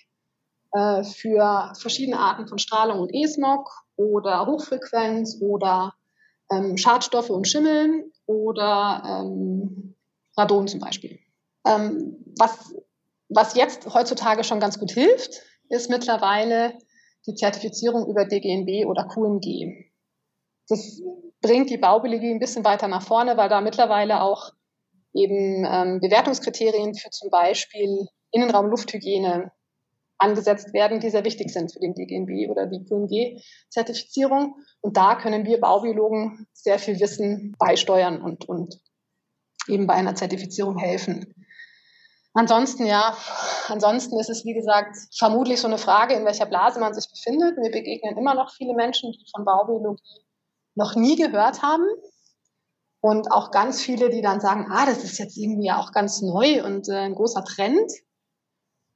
äh, 0.71 1.03
für 1.03 1.71
verschiedene 1.79 2.19
Arten 2.19 2.47
von 2.47 2.57
Strahlung 2.57 2.99
und 2.99 3.13
E-Smog 3.13 3.69
oder 3.95 4.45
Hochfrequenz 4.45 5.37
oder 5.41 5.93
ähm, 6.51 6.77
Schadstoffe 6.77 7.29
und 7.29 7.47
Schimmel 7.47 8.11
oder 8.25 9.03
ähm, 9.05 9.95
Radon 10.37 10.67
zum 10.67 10.79
Beispiel. 10.79 11.19
Ähm, 11.65 12.17
was, 12.37 12.73
was 13.29 13.55
jetzt 13.55 13.93
heutzutage 13.93 14.43
schon 14.43 14.59
ganz 14.59 14.79
gut 14.79 14.91
hilft, 14.91 15.41
ist 15.69 15.89
mittlerweile 15.89 16.77
die 17.25 17.35
Zertifizierung 17.35 18.07
über 18.07 18.25
DGNB 18.25 18.85
oder 18.87 19.07
QMG. 19.07 19.91
Das 20.67 21.01
bringt 21.41 21.69
die 21.69 21.77
Baubiologie 21.77 22.31
ein 22.31 22.39
bisschen 22.39 22.65
weiter 22.65 22.87
nach 22.87 23.03
vorne, 23.03 23.37
weil 23.37 23.49
da 23.49 23.61
mittlerweile 23.61 24.21
auch 24.21 24.51
eben 25.13 25.65
ähm, 25.65 25.99
Bewertungskriterien 25.99 26.95
für 26.95 27.09
zum 27.11 27.29
Beispiel 27.29 28.07
Innenraum-Lufthygiene 28.31 29.51
angesetzt 30.23 30.73
werden, 30.73 30.99
die 30.99 31.09
sehr 31.09 31.25
wichtig 31.25 31.51
sind 31.51 31.71
für 31.71 31.79
den 31.79 31.93
DGNB 31.93 32.49
oder 32.49 32.65
die 32.65 32.83
QMG-Zertifizierung. 32.83 34.55
Und 34.81 34.97
da 34.97 35.15
können 35.15 35.45
wir 35.45 35.59
Baubiologen 35.59 36.47
sehr 36.53 36.79
viel 36.79 36.99
Wissen 36.99 37.55
beisteuern 37.59 38.21
und, 38.21 38.47
und 38.47 38.79
eben 39.67 39.85
bei 39.85 39.93
einer 39.93 40.15
Zertifizierung 40.15 40.77
helfen. 40.77 41.33
Ansonsten, 42.33 42.87
ja, 42.87 43.15
ansonsten 43.67 44.19
ist 44.19 44.29
es, 44.29 44.43
wie 44.43 44.55
gesagt, 44.55 44.95
vermutlich 45.15 45.61
so 45.61 45.67
eine 45.67 45.77
Frage, 45.77 46.15
in 46.15 46.25
welcher 46.25 46.47
Blase 46.47 46.79
man 46.79 46.93
sich 46.93 47.07
befindet. 47.09 47.57
Mir 47.59 47.69
begegnen 47.69 48.17
immer 48.17 48.33
noch 48.33 48.51
viele 48.51 48.73
Menschen, 48.73 49.11
die 49.11 49.25
von 49.35 49.45
Baubiologie 49.45 50.25
noch 50.75 50.95
nie 50.95 51.15
gehört 51.15 51.61
haben. 51.61 51.85
Und 53.01 53.31
auch 53.31 53.51
ganz 53.51 53.81
viele, 53.81 54.09
die 54.09 54.21
dann 54.21 54.39
sagen, 54.39 54.67
ah, 54.71 54.85
das 54.85 55.03
ist 55.03 55.19
jetzt 55.19 55.37
irgendwie 55.37 55.71
auch 55.71 55.91
ganz 55.91 56.21
neu 56.21 56.63
und 56.63 56.87
äh, 56.87 56.93
ein 56.93 57.15
großer 57.15 57.43
Trend. 57.43 57.91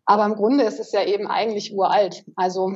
Aber 0.08 0.26
im 0.26 0.36
Grunde 0.36 0.64
ist 0.64 0.80
es 0.80 0.92
ja 0.94 1.04
eben 1.04 1.28
eigentlich 1.28 1.74
uralt. 1.74 2.24
Also 2.36 2.74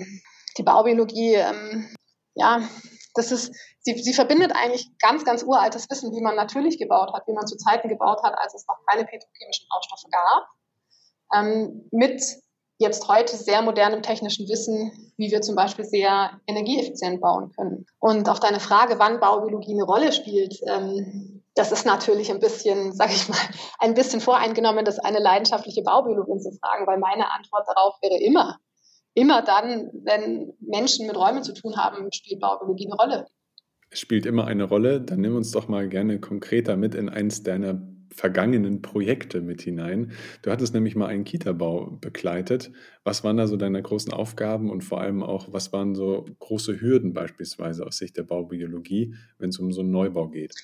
die 0.58 0.64
Baubiologie, 0.64 1.36
ähm, 1.36 1.88
ja, 2.36 2.62
das 3.16 3.32
ist, 3.32 3.56
sie, 3.80 3.98
sie 3.98 4.14
verbindet 4.14 4.52
eigentlich 4.54 4.92
ganz, 5.00 5.24
ganz 5.24 5.42
uraltes 5.42 5.90
Wissen, 5.90 6.12
wie 6.14 6.22
man 6.22 6.36
natürlich 6.36 6.78
gebaut 6.78 7.14
hat, 7.14 7.26
wie 7.28 7.34
man 7.34 7.48
zu 7.48 7.58
Zeiten 7.58 7.88
gebaut 7.88 8.22
hat, 8.24 8.36
als 8.38 8.54
es 8.54 8.68
noch 8.68 8.78
keine 8.86 9.06
petrochemischen 9.06 9.68
Baustoffe 9.70 10.12
gab, 10.12 10.48
ähm, 11.34 11.88
mit 11.92 12.22
jetzt 12.80 13.08
heute 13.08 13.38
sehr 13.38 13.62
modernem 13.62 14.02
technischen 14.02 14.50
Wissen, 14.50 15.14
wie 15.16 15.32
wir 15.32 15.42
zum 15.42 15.56
Beispiel 15.56 15.86
sehr 15.86 16.42
energieeffizient 16.48 17.22
bauen 17.22 17.52
können. 17.56 17.86
Und 18.00 18.28
auf 18.28 18.40
deine 18.42 18.60
Frage, 18.60 19.00
wann 19.00 19.22
Baubiologie 19.22 19.74
eine 19.74 19.84
Rolle 19.84 20.12
spielt, 20.12 20.60
ähm, 20.68 21.31
das 21.56 21.72
ist 21.72 21.86
natürlich 21.86 22.32
ein 22.32 22.40
bisschen, 22.40 22.94
sage 22.94 23.14
ich 23.14 23.28
mal, 23.30 23.38
ein 23.80 23.94
bisschen 23.94 24.22
voreingenommen, 24.22 24.86
das 24.86 25.00
eine 25.00 25.20
leidenschaftliche 25.20 25.84
Baubiologin 25.84 26.40
zu 26.40 26.52
fragen, 26.60 26.88
weil 26.88 26.98
meine 26.98 27.32
Antwort 27.32 27.68
darauf 27.68 27.96
wäre 28.02 28.22
immer 28.22 28.60
immer 29.14 29.42
dann, 29.42 29.90
wenn 30.04 30.54
Menschen 30.60 31.08
mit 31.08 31.16
Räumen 31.16 31.44
zu 31.44 31.54
tun 31.54 31.76
haben, 31.76 32.12
spielt 32.12 32.40
Baubiologie 32.40 32.88
eine 32.88 32.96
Rolle. 32.96 33.26
Es 33.90 34.00
spielt 34.00 34.26
immer 34.26 34.48
eine 34.48 34.64
Rolle. 34.64 35.02
Dann 35.02 35.20
nimm 35.20 35.36
uns 35.36 35.52
doch 35.52 35.68
mal 35.68 35.90
gerne 35.90 36.20
konkreter 36.20 36.78
mit 36.78 36.96
in 36.96 37.10
eins 37.10 37.44
deiner 37.44 37.82
vergangenen 38.14 38.82
Projekte 38.82 39.42
mit 39.42 39.62
hinein. 39.62 40.12
Du 40.42 40.52
hattest 40.52 40.74
nämlich 40.74 40.96
mal 40.96 41.08
einen 41.08 41.24
Kita-Bau 41.24 41.98
begleitet. 42.02 42.72
Was 43.04 43.24
waren 43.24 43.38
da 43.38 43.48
so 43.48 43.56
deine 43.56 43.82
großen 43.82 44.12
Aufgaben 44.12 44.70
und 44.70 44.84
vor 44.84 45.00
allem 45.00 45.24
auch, 45.24 45.54
was 45.54 45.72
waren 45.72 45.96
so 45.96 46.26
große 46.40 46.82
Hürden 46.82 47.14
beispielsweise 47.14 47.86
aus 47.86 47.98
Sicht 47.98 48.18
der 48.18 48.24
Baubiologie, 48.24 49.16
wenn 49.40 49.50
es 49.50 49.60
um 49.60 49.72
so 49.72 49.82
einen 49.82 49.92
Neubau 49.92 50.28
geht? 50.28 50.56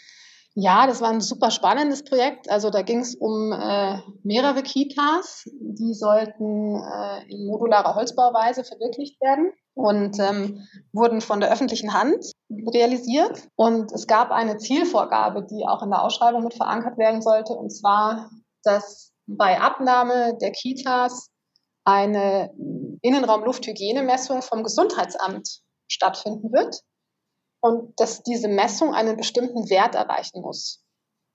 Ja, 0.60 0.88
das 0.88 1.02
war 1.02 1.10
ein 1.12 1.22
super 1.22 1.52
spannendes 1.52 2.04
Projekt. 2.04 2.50
Also 2.50 2.72
da 2.72 2.82
ging 2.82 3.02
es 3.02 3.14
um 3.14 3.52
äh, 3.52 4.00
mehrere 4.24 4.64
Kitas, 4.64 5.44
die 5.54 5.94
sollten 5.94 6.82
äh, 6.82 7.30
in 7.30 7.46
modularer 7.46 7.94
Holzbauweise 7.94 8.64
verwirklicht 8.64 9.22
werden 9.22 9.52
und 9.76 10.18
ähm, 10.18 10.68
wurden 10.94 11.22
von 11.22 11.42
der 11.42 11.52
öffentlichen 11.52 11.94
Hand 11.94 12.32
realisiert. 12.50 13.48
Und 13.56 13.92
es 13.92 14.08
gab 14.08 14.32
eine 14.32 14.58
Zielvorgabe, 14.58 15.46
die 15.46 15.68
auch 15.68 15.84
in 15.84 15.92
der 15.92 16.02
Ausschreibung 16.02 16.44
mit 16.44 16.56
verankert 16.56 16.98
werden 16.98 17.22
sollte, 17.22 17.54
und 17.54 17.70
zwar, 17.70 18.32
dass 18.64 19.14
bei 19.28 19.62
Abnahme 19.62 20.40
der 20.42 20.54
Kitas 20.54 21.28
eine 21.84 22.52
Innenraumlufthygienemessung 23.04 24.42
vom 24.42 24.64
Gesundheitsamt 24.64 25.62
stattfinden 25.88 26.52
wird 26.52 26.82
und 27.60 28.00
dass 28.00 28.24
diese 28.24 28.48
Messung 28.48 28.94
einen 28.94 29.18
bestimmten 29.18 29.70
Wert 29.70 29.96
erreichen 29.96 30.42
muss, 30.42 30.84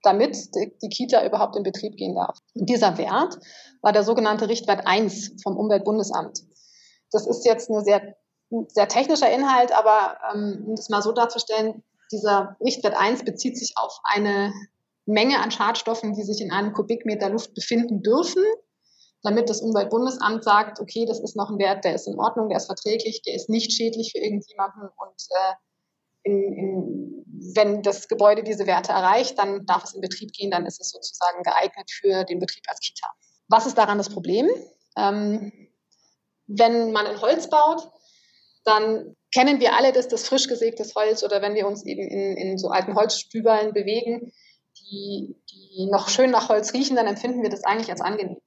damit 0.02 0.36
die 0.54 0.88
Kita 0.88 1.24
überhaupt 1.24 1.56
in 1.56 1.62
Betrieb 1.62 1.96
gehen 1.96 2.14
darf. 2.14 2.38
Und 2.54 2.68
dieser 2.68 2.98
Wert 2.98 3.38
war 3.80 3.92
der 3.92 4.04
sogenannte 4.04 4.48
Richtwert 4.48 4.86
1 4.86 5.42
vom 5.42 5.56
Umweltbundesamt. 5.56 6.40
Das 7.10 7.26
ist 7.26 7.44
jetzt 7.44 7.70
ein 7.70 7.84
sehr, 7.84 8.16
sehr 8.68 8.88
technischer 8.88 9.30
Inhalt, 9.32 9.72
aber 9.72 10.18
ähm, 10.32 10.64
um 10.68 10.76
das 10.76 10.88
mal 10.88 11.02
so 11.02 11.12
darzustellen, 11.12 11.82
dieser 12.10 12.56
Richtwert 12.60 12.94
1 12.94 13.24
bezieht 13.24 13.58
sich 13.58 13.74
auf 13.76 13.98
eine 14.04 14.52
Menge 15.06 15.40
an 15.40 15.50
Schadstoffen, 15.50 16.14
die 16.14 16.22
sich 16.22 16.40
in 16.40 16.52
einem 16.52 16.72
Kubikmeter 16.72 17.30
Luft 17.30 17.54
befinden 17.54 18.02
dürfen, 18.02 18.44
damit 19.22 19.48
das 19.48 19.60
Umweltbundesamt 19.60 20.44
sagt, 20.44 20.80
okay, 20.80 21.06
das 21.06 21.20
ist 21.20 21.36
noch 21.36 21.50
ein 21.50 21.58
Wert, 21.58 21.84
der 21.84 21.94
ist 21.94 22.06
in 22.06 22.18
Ordnung, 22.18 22.48
der 22.48 22.58
ist 22.58 22.66
verträglich, 22.66 23.22
der 23.22 23.34
ist 23.34 23.48
nicht 23.48 23.72
schädlich 23.72 24.12
für 24.12 24.18
irgendjemanden 24.18 24.82
und 24.82 25.26
äh, 25.30 25.54
in, 26.24 26.52
in, 26.52 27.24
wenn 27.54 27.82
das 27.82 28.08
Gebäude 28.08 28.42
diese 28.42 28.66
Werte 28.66 28.92
erreicht, 28.92 29.38
dann 29.38 29.66
darf 29.66 29.84
es 29.84 29.94
in 29.94 30.00
Betrieb 30.00 30.32
gehen, 30.32 30.50
dann 30.50 30.66
ist 30.66 30.80
es 30.80 30.90
sozusagen 30.90 31.42
geeignet 31.42 31.90
für 31.90 32.24
den 32.24 32.38
Betrieb 32.38 32.64
als 32.68 32.80
Kita. 32.80 33.06
Was 33.48 33.66
ist 33.66 33.78
daran 33.78 33.98
das 33.98 34.08
Problem? 34.08 34.48
Ähm, 34.96 35.52
wenn 36.46 36.92
man 36.92 37.06
in 37.06 37.20
Holz 37.20 37.48
baut, 37.48 37.90
dann 38.64 39.16
kennen 39.34 39.60
wir 39.60 39.74
alle 39.74 39.92
das, 39.92 40.08
das 40.08 40.28
frisch 40.28 40.46
gesägtes 40.48 40.94
Holz 40.94 41.24
oder 41.24 41.42
wenn 41.42 41.54
wir 41.54 41.66
uns 41.66 41.84
eben 41.84 42.06
in, 42.08 42.36
in 42.36 42.58
so 42.58 42.68
alten 42.68 42.94
Holzstübeln 42.94 43.72
bewegen, 43.72 44.32
die, 44.78 45.36
die 45.50 45.88
noch 45.90 46.08
schön 46.08 46.30
nach 46.30 46.48
Holz 46.48 46.72
riechen, 46.72 46.96
dann 46.96 47.06
empfinden 47.06 47.42
wir 47.42 47.50
das 47.50 47.64
eigentlich 47.64 47.90
als 47.90 48.00
angenehm. 48.00 48.40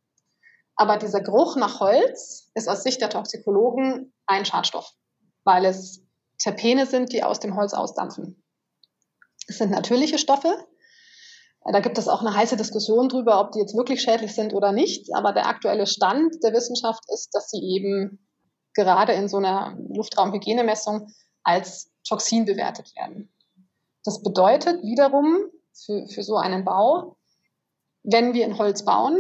Aber 0.75 0.98
dieser 0.98 1.22
Geruch 1.22 1.55
nach 1.55 1.79
Holz 1.79 2.51
ist 2.53 2.67
aus 2.67 2.84
Sicht 2.84 3.01
der 3.01 3.10
Toxikologen 3.10 4.13
ein 4.25 4.46
Schadstoff, 4.46 4.91
weil 5.44 5.65
es 5.65 6.04
Terpene 6.38 6.86
sind, 6.86 7.13
die 7.13 7.24
aus 7.24 7.39
dem 7.39 7.56
Holz 7.56 7.74
ausdampfen. 7.74 8.44
Es 9.48 9.58
sind 9.58 9.72
natürliche 9.72 10.18
Stoffe. 10.18 10.56
Da 11.72 11.80
gibt 11.80 11.98
es 11.98 12.08
auch 12.08 12.22
eine 12.22 12.36
heiße 12.36 12.58
Diskussion 12.58 13.10
darüber, 13.10 13.39
ob 13.39 13.51
die 13.51 13.60
jetzt 13.60 13.75
wirklich 13.75 14.01
schädlich 14.01 14.36
sind 14.36 14.54
oder 14.54 14.72
nicht. 14.72 15.10
Aber 15.15 15.34
der 15.34 15.48
aktuelle 15.48 15.88
Stand 15.88 16.36
der 16.44 16.54
Wissenschaft 16.54 17.04
ist, 17.12 17.30
dass 17.34 17.50
sie 17.50 17.60
eben 17.60 18.27
gerade 18.75 19.13
in 19.13 19.27
so 19.27 19.38
einer 19.38 19.75
Luftraumhygienemessung 19.89 21.08
als 21.44 21.92
Toxin 22.08 22.46
bewertet 22.46 22.96
werden. 22.96 23.34
Das 24.04 24.22
bedeutet 24.22 24.84
wiederum 24.84 25.50
für, 25.74 26.08
für 26.08 26.24
so 26.24 26.36
einen 26.36 26.63
Bau, 26.65 27.18
wenn 28.04 28.34
wir 28.34 28.46
in 28.46 28.58
Holz 28.60 28.86
bauen, 28.86 29.18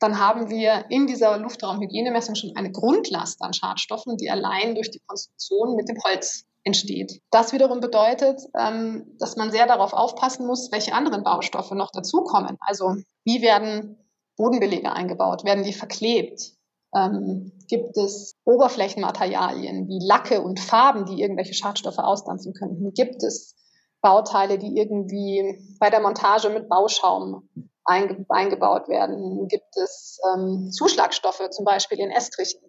dann 0.00 0.18
haben 0.18 0.48
wir 0.50 0.86
in 0.88 1.06
dieser 1.06 1.38
Luftraumhygienemessung 1.38 2.34
schon 2.34 2.56
eine 2.56 2.72
Grundlast 2.72 3.42
an 3.42 3.52
Schadstoffen, 3.52 4.16
die 4.16 4.30
allein 4.30 4.74
durch 4.74 4.90
die 4.90 5.00
Konstruktion 5.06 5.76
mit 5.76 5.88
dem 5.88 5.98
Holz 6.02 6.46
entsteht. 6.64 7.20
Das 7.30 7.52
wiederum 7.52 7.80
bedeutet, 7.80 8.40
ähm, 8.58 9.16
dass 9.18 9.36
man 9.36 9.50
sehr 9.50 9.66
darauf 9.66 9.92
aufpassen 9.92 10.46
muss, 10.46 10.72
welche 10.72 10.94
anderen 10.94 11.22
Baustoffe 11.22 11.72
noch 11.72 11.90
dazukommen. 11.90 12.56
Also 12.60 12.96
wie 13.24 13.42
werden 13.42 13.98
Bodenbelege 14.36 14.92
eingebaut? 14.92 15.44
Werden 15.44 15.64
die 15.64 15.72
verklebt? 15.72 16.54
Ähm, 16.94 17.52
gibt 17.68 17.96
es 17.96 18.36
Oberflächenmaterialien 18.44 19.86
wie 19.86 20.04
Lacke 20.04 20.40
und 20.40 20.60
Farben, 20.60 21.04
die 21.04 21.20
irgendwelche 21.20 21.54
Schadstoffe 21.54 21.98
ausdampfen 21.98 22.52
könnten? 22.54 22.92
Gibt 22.94 23.22
es 23.22 23.54
Bauteile, 24.00 24.58
die 24.58 24.76
irgendwie 24.76 25.76
bei 25.78 25.90
der 25.90 26.00
Montage 26.00 26.48
mit 26.48 26.68
Bauschaum 26.68 27.48
einge 27.90 28.24
eingebaut 28.28 28.88
werden? 28.88 29.48
Gibt 29.48 29.76
es 29.76 30.18
ähm, 30.32 30.70
Zuschlagstoffe, 30.70 31.50
zum 31.50 31.64
Beispiel 31.64 31.98
in 31.98 32.10
Estrichen? 32.10 32.60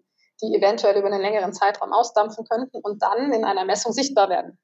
die 0.41 0.55
eventuell 0.55 0.97
über 0.97 1.07
einen 1.07 1.21
längeren 1.21 1.53
Zeitraum 1.53 1.93
ausdampfen 1.93 2.45
könnten 2.49 2.79
und 2.81 3.01
dann 3.01 3.31
in 3.31 3.45
einer 3.45 3.65
Messung 3.65 3.93
sichtbar 3.93 4.29
werden. 4.29 4.57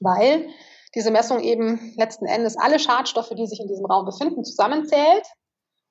Weil 0.00 0.48
diese 0.94 1.10
Messung 1.10 1.40
eben 1.40 1.94
letzten 1.96 2.26
Endes 2.26 2.56
alle 2.58 2.78
Schadstoffe, 2.78 3.30
die 3.30 3.46
sich 3.46 3.60
in 3.60 3.68
diesem 3.68 3.86
Raum 3.86 4.04
befinden, 4.04 4.44
zusammenzählt 4.44 5.26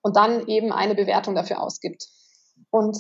und 0.02 0.16
dann 0.16 0.48
eben 0.48 0.72
eine 0.72 0.96
Bewertung 0.96 1.36
dafür 1.36 1.62
ausgibt. 1.62 2.06
Und 2.70 2.98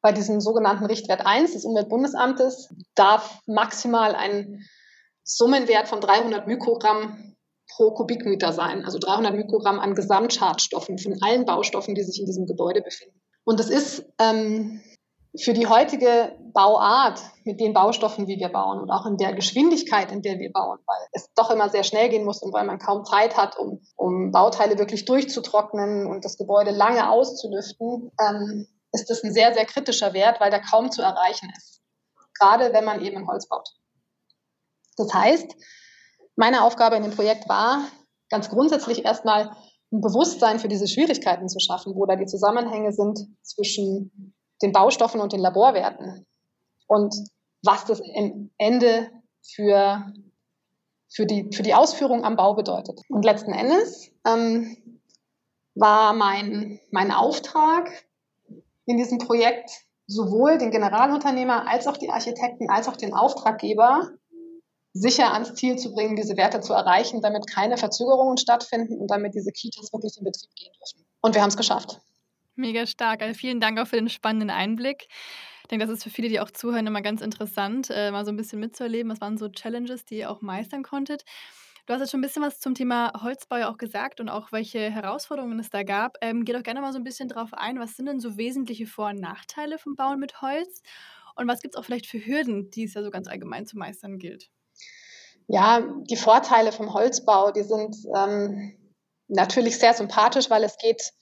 bei 0.00 0.12
diesem 0.12 0.40
sogenannten 0.40 0.84
Richtwert 0.84 1.24
1 1.24 1.54
des 1.54 1.64
Umweltbundesamtes 1.64 2.74
darf 2.94 3.40
maximal 3.46 4.14
ein 4.14 4.64
Summenwert 5.22 5.88
von 5.88 6.00
300 6.00 6.46
Mikrogramm 6.46 7.33
pro 7.70 7.92
Kubikmeter 7.92 8.52
sein, 8.52 8.84
also 8.84 8.98
300 8.98 9.34
Mikrogramm 9.34 9.80
an 9.80 9.94
Gesamtschadstoffen 9.94 10.98
von 10.98 11.16
allen 11.22 11.44
Baustoffen, 11.44 11.94
die 11.94 12.02
sich 12.02 12.20
in 12.20 12.26
diesem 12.26 12.46
Gebäude 12.46 12.82
befinden. 12.82 13.20
Und 13.44 13.60
das 13.60 13.68
ist 13.68 14.04
ähm, 14.18 14.80
für 15.36 15.52
die 15.52 15.66
heutige 15.66 16.36
Bauart 16.52 17.20
mit 17.44 17.60
den 17.60 17.72
Baustoffen, 17.72 18.28
wie 18.28 18.38
wir 18.38 18.48
bauen 18.50 18.80
und 18.80 18.90
auch 18.90 19.04
in 19.06 19.16
der 19.16 19.34
Geschwindigkeit, 19.34 20.12
in 20.12 20.22
der 20.22 20.38
wir 20.38 20.52
bauen, 20.52 20.78
weil 20.86 21.08
es 21.12 21.28
doch 21.34 21.50
immer 21.50 21.68
sehr 21.68 21.82
schnell 21.82 22.08
gehen 22.08 22.24
muss 22.24 22.40
und 22.42 22.52
weil 22.52 22.64
man 22.64 22.78
kaum 22.78 23.04
Zeit 23.04 23.36
hat, 23.36 23.58
um, 23.58 23.80
um 23.96 24.30
Bauteile 24.30 24.78
wirklich 24.78 25.04
durchzutrocknen 25.04 26.06
und 26.06 26.24
das 26.24 26.36
Gebäude 26.36 26.70
lange 26.70 27.10
auszulüften, 27.10 28.12
ähm, 28.20 28.68
ist 28.92 29.10
das 29.10 29.24
ein 29.24 29.32
sehr, 29.32 29.52
sehr 29.54 29.64
kritischer 29.64 30.12
Wert, 30.12 30.40
weil 30.40 30.50
der 30.50 30.60
kaum 30.60 30.92
zu 30.92 31.02
erreichen 31.02 31.52
ist. 31.56 31.80
Gerade 32.38 32.72
wenn 32.72 32.84
man 32.84 33.04
eben 33.04 33.16
in 33.16 33.26
Holz 33.26 33.48
baut. 33.48 33.68
Das 34.96 35.12
heißt, 35.12 35.56
meine 36.36 36.62
Aufgabe 36.62 36.96
in 36.96 37.02
dem 37.02 37.12
Projekt 37.12 37.48
war, 37.48 37.86
ganz 38.30 38.48
grundsätzlich 38.48 39.04
erstmal 39.04 39.50
ein 39.92 40.00
Bewusstsein 40.00 40.58
für 40.58 40.68
diese 40.68 40.88
Schwierigkeiten 40.88 41.48
zu 41.48 41.60
schaffen, 41.60 41.94
wo 41.94 42.06
da 42.06 42.16
die 42.16 42.26
Zusammenhänge 42.26 42.92
sind 42.92 43.20
zwischen 43.42 44.34
den 44.62 44.72
Baustoffen 44.72 45.20
und 45.20 45.32
den 45.32 45.40
Laborwerten 45.40 46.26
und 46.86 47.14
was 47.62 47.84
das 47.84 48.00
am 48.00 48.50
Ende 48.58 49.10
für, 49.42 50.12
für, 51.08 51.26
die, 51.26 51.50
für 51.54 51.62
die 51.62 51.74
Ausführung 51.74 52.24
am 52.24 52.36
Bau 52.36 52.54
bedeutet. 52.54 53.00
Und 53.08 53.24
letzten 53.24 53.52
Endes 53.52 54.10
ähm, 54.26 54.76
war 55.74 56.12
mein, 56.12 56.80
mein 56.90 57.10
Auftrag 57.10 57.90
in 58.86 58.96
diesem 58.96 59.18
Projekt 59.18 59.70
sowohl 60.06 60.58
den 60.58 60.70
Generalunternehmer 60.70 61.66
als 61.66 61.86
auch 61.86 61.96
die 61.96 62.10
Architekten 62.10 62.68
als 62.68 62.88
auch 62.88 62.96
den 62.96 63.14
Auftraggeber 63.14 64.10
sicher 64.94 65.34
ans 65.34 65.54
Ziel 65.54 65.76
zu 65.76 65.92
bringen, 65.92 66.16
diese 66.16 66.36
Werte 66.36 66.60
zu 66.60 66.72
erreichen, 66.72 67.20
damit 67.20 67.50
keine 67.50 67.76
Verzögerungen 67.76 68.38
stattfinden 68.38 68.96
und 68.98 69.10
damit 69.10 69.34
diese 69.34 69.50
Kitas 69.50 69.92
wirklich 69.92 70.16
in 70.16 70.24
Betrieb 70.24 70.54
gehen 70.54 70.72
dürfen. 70.78 71.04
Und 71.20 71.34
wir 71.34 71.42
haben 71.42 71.48
es 71.48 71.56
geschafft. 71.56 72.00
Mega 72.54 72.86
stark. 72.86 73.20
Also 73.20 73.36
vielen 73.36 73.60
Dank 73.60 73.78
auch 73.80 73.88
für 73.88 73.96
den 73.96 74.08
spannenden 74.08 74.50
Einblick. 74.50 75.08
Ich 75.62 75.68
denke, 75.68 75.86
das 75.86 75.96
ist 75.96 76.04
für 76.04 76.10
viele, 76.10 76.28
die 76.28 76.38
auch 76.38 76.50
zuhören, 76.50 76.86
immer 76.86 77.02
ganz 77.02 77.22
interessant, 77.22 77.88
äh, 77.90 78.12
mal 78.12 78.24
so 78.24 78.30
ein 78.30 78.36
bisschen 78.36 78.60
mitzuerleben. 78.60 79.10
Was 79.10 79.20
waren 79.20 79.36
so 79.36 79.48
Challenges, 79.48 80.04
die 80.04 80.18
ihr 80.18 80.30
auch 80.30 80.40
meistern 80.40 80.84
konntet? 80.84 81.24
Du 81.86 81.92
hast 81.92 82.00
jetzt 82.00 82.12
schon 82.12 82.20
ein 82.20 82.22
bisschen 82.22 82.42
was 82.42 82.60
zum 82.60 82.74
Thema 82.74 83.12
Holzbau 83.20 83.56
ja 83.56 83.70
auch 83.70 83.78
gesagt 83.78 84.20
und 84.20 84.28
auch 84.28 84.52
welche 84.52 84.90
Herausforderungen 84.90 85.58
es 85.58 85.70
da 85.70 85.82
gab. 85.82 86.16
Ähm, 86.20 86.44
geh 86.44 86.52
doch 86.52 86.62
gerne 86.62 86.80
mal 86.80 86.92
so 86.92 86.98
ein 86.98 87.04
bisschen 87.04 87.28
drauf 87.28 87.52
ein. 87.52 87.80
Was 87.80 87.96
sind 87.96 88.06
denn 88.06 88.20
so 88.20 88.36
wesentliche 88.36 88.86
Vor- 88.86 89.08
und 89.08 89.20
Nachteile 89.20 89.78
vom 89.78 89.96
Bauen 89.96 90.20
mit 90.20 90.40
Holz? 90.40 90.82
Und 91.34 91.48
was 91.48 91.60
gibt 91.60 91.74
es 91.74 91.80
auch 91.80 91.84
vielleicht 91.84 92.06
für 92.06 92.24
Hürden, 92.24 92.70
die 92.70 92.84
es 92.84 92.94
ja 92.94 93.02
so 93.02 93.10
ganz 93.10 93.26
allgemein 93.26 93.66
zu 93.66 93.76
meistern 93.76 94.18
gilt? 94.18 94.50
Ja, 95.46 95.82
die 96.10 96.16
Vorteile 96.16 96.72
vom 96.72 96.94
Holzbau, 96.94 97.50
die 97.50 97.62
sind 97.62 97.96
ähm, 98.16 98.76
natürlich 99.28 99.78
sehr 99.78 99.94
sympathisch, 99.94 100.48
weil 100.50 100.64
es 100.64 100.78
geht 100.78 101.12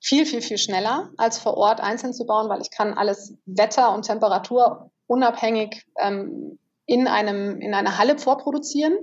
viel, 0.00 0.24
viel, 0.24 0.40
viel 0.40 0.58
schneller 0.58 1.10
als 1.18 1.38
vor 1.38 1.56
Ort 1.56 1.80
einzeln 1.80 2.14
zu 2.14 2.24
bauen, 2.24 2.48
weil 2.48 2.62
ich 2.62 2.70
kann 2.70 2.94
alles 2.94 3.34
Wetter 3.44 3.94
und 3.94 4.06
Temperatur 4.06 4.90
unabhängig 5.06 5.86
ähm, 5.98 6.58
in, 6.86 7.06
einem, 7.06 7.60
in 7.60 7.74
einer 7.74 7.98
Halle 7.98 8.18
vorproduzieren. 8.18 8.98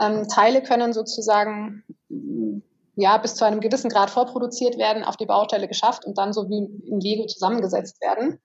Ähm, 0.00 0.26
Teile 0.28 0.62
können 0.62 0.92
sozusagen 0.92 1.84
ja, 2.96 3.18
bis 3.18 3.34
zu 3.34 3.44
einem 3.44 3.60
gewissen 3.60 3.90
Grad 3.90 4.10
vorproduziert 4.10 4.78
werden, 4.78 5.04
auf 5.04 5.16
die 5.16 5.26
Baustelle 5.26 5.68
geschafft 5.68 6.04
und 6.04 6.16
dann 6.16 6.32
so 6.32 6.48
wie 6.48 6.88
in 6.88 7.00
Lego 7.00 7.26
zusammengesetzt 7.26 8.00
werden. 8.00 8.40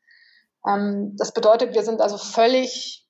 Ähm, 0.68 1.16
das 1.18 1.34
bedeutet, 1.34 1.74
wir 1.74 1.84
sind 1.84 2.02
also 2.02 2.18
völlig, 2.18 3.08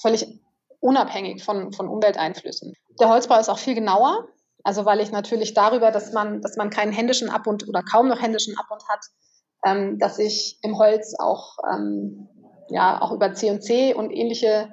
völlig 0.00 0.39
unabhängig 0.80 1.44
von, 1.44 1.72
von 1.72 1.88
Umwelteinflüssen. 1.88 2.74
Der 2.98 3.08
Holzbau 3.08 3.38
ist 3.38 3.48
auch 3.48 3.58
viel 3.58 3.74
genauer. 3.74 4.28
Also 4.62 4.84
weil 4.84 5.00
ich 5.00 5.10
natürlich 5.10 5.54
darüber, 5.54 5.90
dass 5.90 6.12
man, 6.12 6.42
dass 6.42 6.56
man 6.56 6.70
keinen 6.70 6.92
händischen 6.92 7.30
Abund 7.30 7.66
oder 7.68 7.82
kaum 7.82 8.08
noch 8.08 8.20
händischen 8.20 8.58
Abund 8.58 8.82
hat, 8.88 9.00
ähm, 9.64 9.98
dass 9.98 10.18
ich 10.18 10.58
im 10.62 10.78
Holz 10.78 11.14
auch, 11.18 11.56
ähm, 11.72 12.28
ja, 12.68 13.00
auch 13.00 13.12
über 13.12 13.32
C&C 13.32 13.94
und 13.94 14.10
ähnliche 14.10 14.70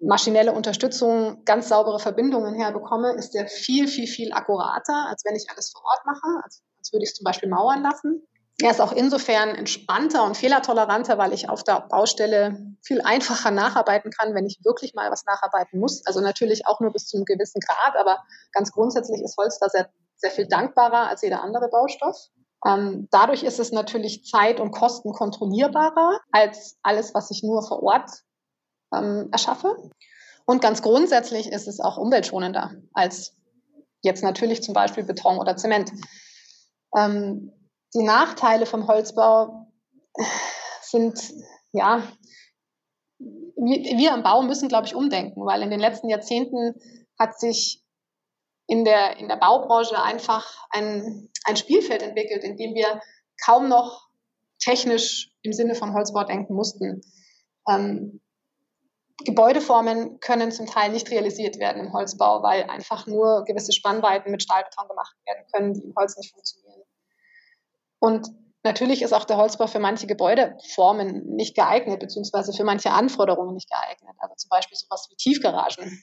maschinelle 0.00 0.52
Unterstützung 0.52 1.44
ganz 1.44 1.68
saubere 1.68 2.00
Verbindungen 2.00 2.54
herbekomme, 2.54 3.12
ist 3.12 3.32
der 3.32 3.46
viel, 3.46 3.86
viel, 3.86 4.08
viel 4.08 4.32
akkurater, 4.32 5.06
als 5.08 5.22
wenn 5.24 5.36
ich 5.36 5.46
alles 5.48 5.70
vor 5.70 5.82
Ort 5.84 6.04
mache, 6.06 6.42
als, 6.42 6.62
als 6.78 6.92
würde 6.92 7.04
ich 7.04 7.10
es 7.10 7.16
zum 7.16 7.24
Beispiel 7.24 7.48
mauern 7.48 7.82
lassen. 7.82 8.26
Er 8.60 8.70
ist 8.70 8.80
auch 8.80 8.92
insofern 8.92 9.54
entspannter 9.54 10.24
und 10.24 10.36
fehlertoleranter, 10.36 11.18
weil 11.18 11.32
ich 11.32 11.48
auf 11.48 11.64
der 11.64 11.80
Baustelle 11.88 12.58
viel 12.82 13.00
einfacher 13.00 13.50
nacharbeiten 13.50 14.10
kann, 14.10 14.34
wenn 14.34 14.46
ich 14.46 14.60
wirklich 14.62 14.94
mal 14.94 15.10
was 15.10 15.24
nacharbeiten 15.24 15.80
muss. 15.80 16.04
Also 16.06 16.20
natürlich 16.20 16.66
auch 16.66 16.80
nur 16.80 16.92
bis 16.92 17.06
zu 17.06 17.16
einem 17.16 17.24
gewissen 17.24 17.60
Grad, 17.60 17.96
aber 17.96 18.22
ganz 18.52 18.72
grundsätzlich 18.72 19.22
ist 19.22 19.36
Holz 19.36 19.58
da 19.58 19.68
sehr, 19.68 19.88
sehr 20.16 20.30
viel 20.30 20.46
dankbarer 20.46 21.08
als 21.08 21.22
jeder 21.22 21.42
andere 21.42 21.68
Baustoff. 21.68 22.16
Ähm, 22.64 23.08
dadurch 23.10 23.42
ist 23.42 23.58
es 23.58 23.72
natürlich 23.72 24.24
zeit- 24.24 24.60
und 24.60 24.70
kostenkontrollierbarer 24.70 26.20
als 26.30 26.76
alles, 26.82 27.14
was 27.14 27.30
ich 27.30 27.42
nur 27.42 27.62
vor 27.66 27.82
Ort 27.82 28.10
ähm, 28.94 29.28
erschaffe. 29.32 29.76
Und 30.44 30.60
ganz 30.60 30.82
grundsätzlich 30.82 31.50
ist 31.50 31.66
es 31.66 31.80
auch 31.80 31.96
umweltschonender 31.96 32.72
als 32.92 33.34
jetzt 34.02 34.22
natürlich 34.22 34.62
zum 34.62 34.74
Beispiel 34.74 35.04
Beton 35.04 35.38
oder 35.38 35.56
Zement. 35.56 35.92
Ähm, 36.96 37.52
die 37.94 38.02
Nachteile 38.02 38.66
vom 38.66 38.88
Holzbau 38.88 39.66
sind, 40.82 41.18
ja, 41.72 42.02
wir, 43.18 44.12
am 44.12 44.22
Bau 44.22 44.42
müssen, 44.42 44.68
glaube 44.68 44.86
ich, 44.86 44.94
umdenken, 44.94 45.44
weil 45.46 45.62
in 45.62 45.70
den 45.70 45.80
letzten 45.80 46.08
Jahrzehnten 46.08 46.74
hat 47.18 47.38
sich 47.38 47.82
in 48.66 48.84
der, 48.84 49.18
in 49.18 49.28
der 49.28 49.36
Baubranche 49.36 50.00
einfach 50.02 50.66
ein, 50.70 51.30
ein 51.44 51.56
Spielfeld 51.56 52.02
entwickelt, 52.02 52.42
in 52.44 52.56
dem 52.56 52.74
wir 52.74 53.00
kaum 53.44 53.68
noch 53.68 54.08
technisch 54.58 55.32
im 55.42 55.52
Sinne 55.52 55.74
von 55.74 55.94
Holzbau 55.94 56.24
denken 56.24 56.54
mussten. 56.54 57.02
Ähm, 57.68 58.20
Gebäudeformen 59.24 60.18
können 60.20 60.50
zum 60.50 60.66
Teil 60.66 60.90
nicht 60.90 61.10
realisiert 61.10 61.58
werden 61.58 61.86
im 61.86 61.92
Holzbau, 61.92 62.42
weil 62.42 62.64
einfach 62.64 63.06
nur 63.06 63.44
gewisse 63.44 63.72
Spannweiten 63.72 64.30
mit 64.30 64.42
Stahlbeton 64.42 64.88
gemacht 64.88 65.16
werden 65.26 65.44
können, 65.52 65.74
die 65.74 65.82
im 65.82 65.94
Holz 65.96 66.16
nicht 66.16 66.32
funktionieren. 66.32 66.71
Und 68.02 68.26
natürlich 68.64 69.00
ist 69.00 69.12
auch 69.12 69.24
der 69.24 69.36
Holzbau 69.36 69.68
für 69.68 69.78
manche 69.78 70.08
Gebäudeformen 70.08 71.36
nicht 71.36 71.54
geeignet, 71.54 72.00
beziehungsweise 72.00 72.52
für 72.52 72.64
manche 72.64 72.90
Anforderungen 72.90 73.54
nicht 73.54 73.70
geeignet. 73.70 74.16
Also 74.18 74.34
zum 74.34 74.48
Beispiel 74.48 74.76
sowas 74.76 75.06
wie 75.08 75.14
Tiefgaragen. 75.14 76.02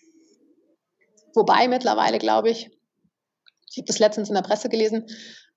Wobei 1.35 1.67
mittlerweile, 1.67 2.17
glaube 2.17 2.51
ich, 2.51 2.71
ich 3.69 3.77
habe 3.77 3.85
das 3.85 3.99
letztens 3.99 4.29
in 4.29 4.35
der 4.35 4.43
Presse 4.43 4.69
gelesen, 4.69 5.07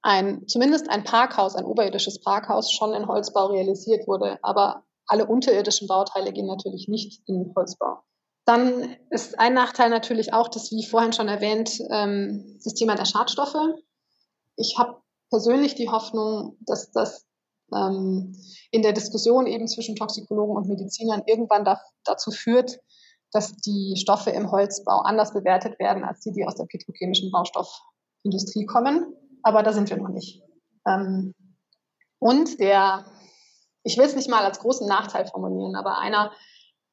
ein, 0.03 0.49
zumindest 0.49 0.91
ein 0.91 1.05
Parkhaus, 1.05 1.55
ein 1.55 1.65
oberirdisches 1.65 2.21
Parkhaus 2.21 2.73
schon 2.73 2.93
in 2.93 3.07
Holzbau 3.07 3.47
realisiert 3.47 4.09
wurde. 4.09 4.41
Aber 4.43 4.83
alle 5.07 5.27
unterirdischen 5.27 5.87
Bauteile 5.87 6.33
gehen 6.33 6.47
natürlich 6.47 6.89
nicht 6.89 7.23
in 7.29 7.53
Holzbau. 7.55 8.03
Dann 8.47 8.97
ist 9.11 9.39
ein 9.39 9.55
Nachteil 9.55 9.91
natürlich 9.91 10.33
auch, 10.33 10.49
das, 10.49 10.73
wie 10.73 10.85
vorhin 10.85 11.13
schon 11.13 11.29
erwähnt, 11.29 11.79
ähm, 11.93 12.59
das 12.65 12.75
Thema 12.75 12.97
der 12.97 13.05
Schadstoffe. 13.05 13.55
Ich 14.57 14.75
habe 14.77 15.02
persönlich 15.33 15.75
die 15.75 15.88
Hoffnung, 15.88 16.59
dass 16.61 16.90
das 16.90 17.27
ähm, 17.75 18.37
in 18.71 18.83
der 18.83 18.92
Diskussion 18.92 19.47
eben 19.47 19.66
zwischen 19.66 19.97
Toxikologen 19.97 20.55
und 20.55 20.68
Medizinern 20.68 21.23
irgendwann 21.27 21.64
da, 21.64 21.81
dazu 22.05 22.31
führt, 22.31 22.79
dass 23.33 23.57
die 23.57 23.95
Stoffe 23.97 24.29
im 24.29 24.51
Holzbau 24.51 24.99
anders 24.99 25.33
bewertet 25.33 25.79
werden 25.79 26.05
als 26.05 26.21
die, 26.21 26.33
die 26.33 26.45
aus 26.45 26.57
der 26.57 26.66
petrochemischen 26.66 27.31
Baustoffindustrie 27.33 28.66
kommen. 28.66 29.07
Aber 29.42 29.62
da 29.62 29.73
sind 29.73 29.88
wir 29.88 29.97
noch 29.97 30.11
nicht. 30.11 30.42
Ähm, 30.87 31.35
und 32.18 32.61
der, 32.61 33.07
ich 33.85 33.97
will 33.97 34.05
es 34.05 34.14
nicht 34.14 34.29
mal 34.29 34.45
als 34.45 34.59
großen 34.59 34.87
Nachteil 34.87 35.25
formulieren, 35.25 35.77
aber 35.77 35.97
einer 35.99 36.31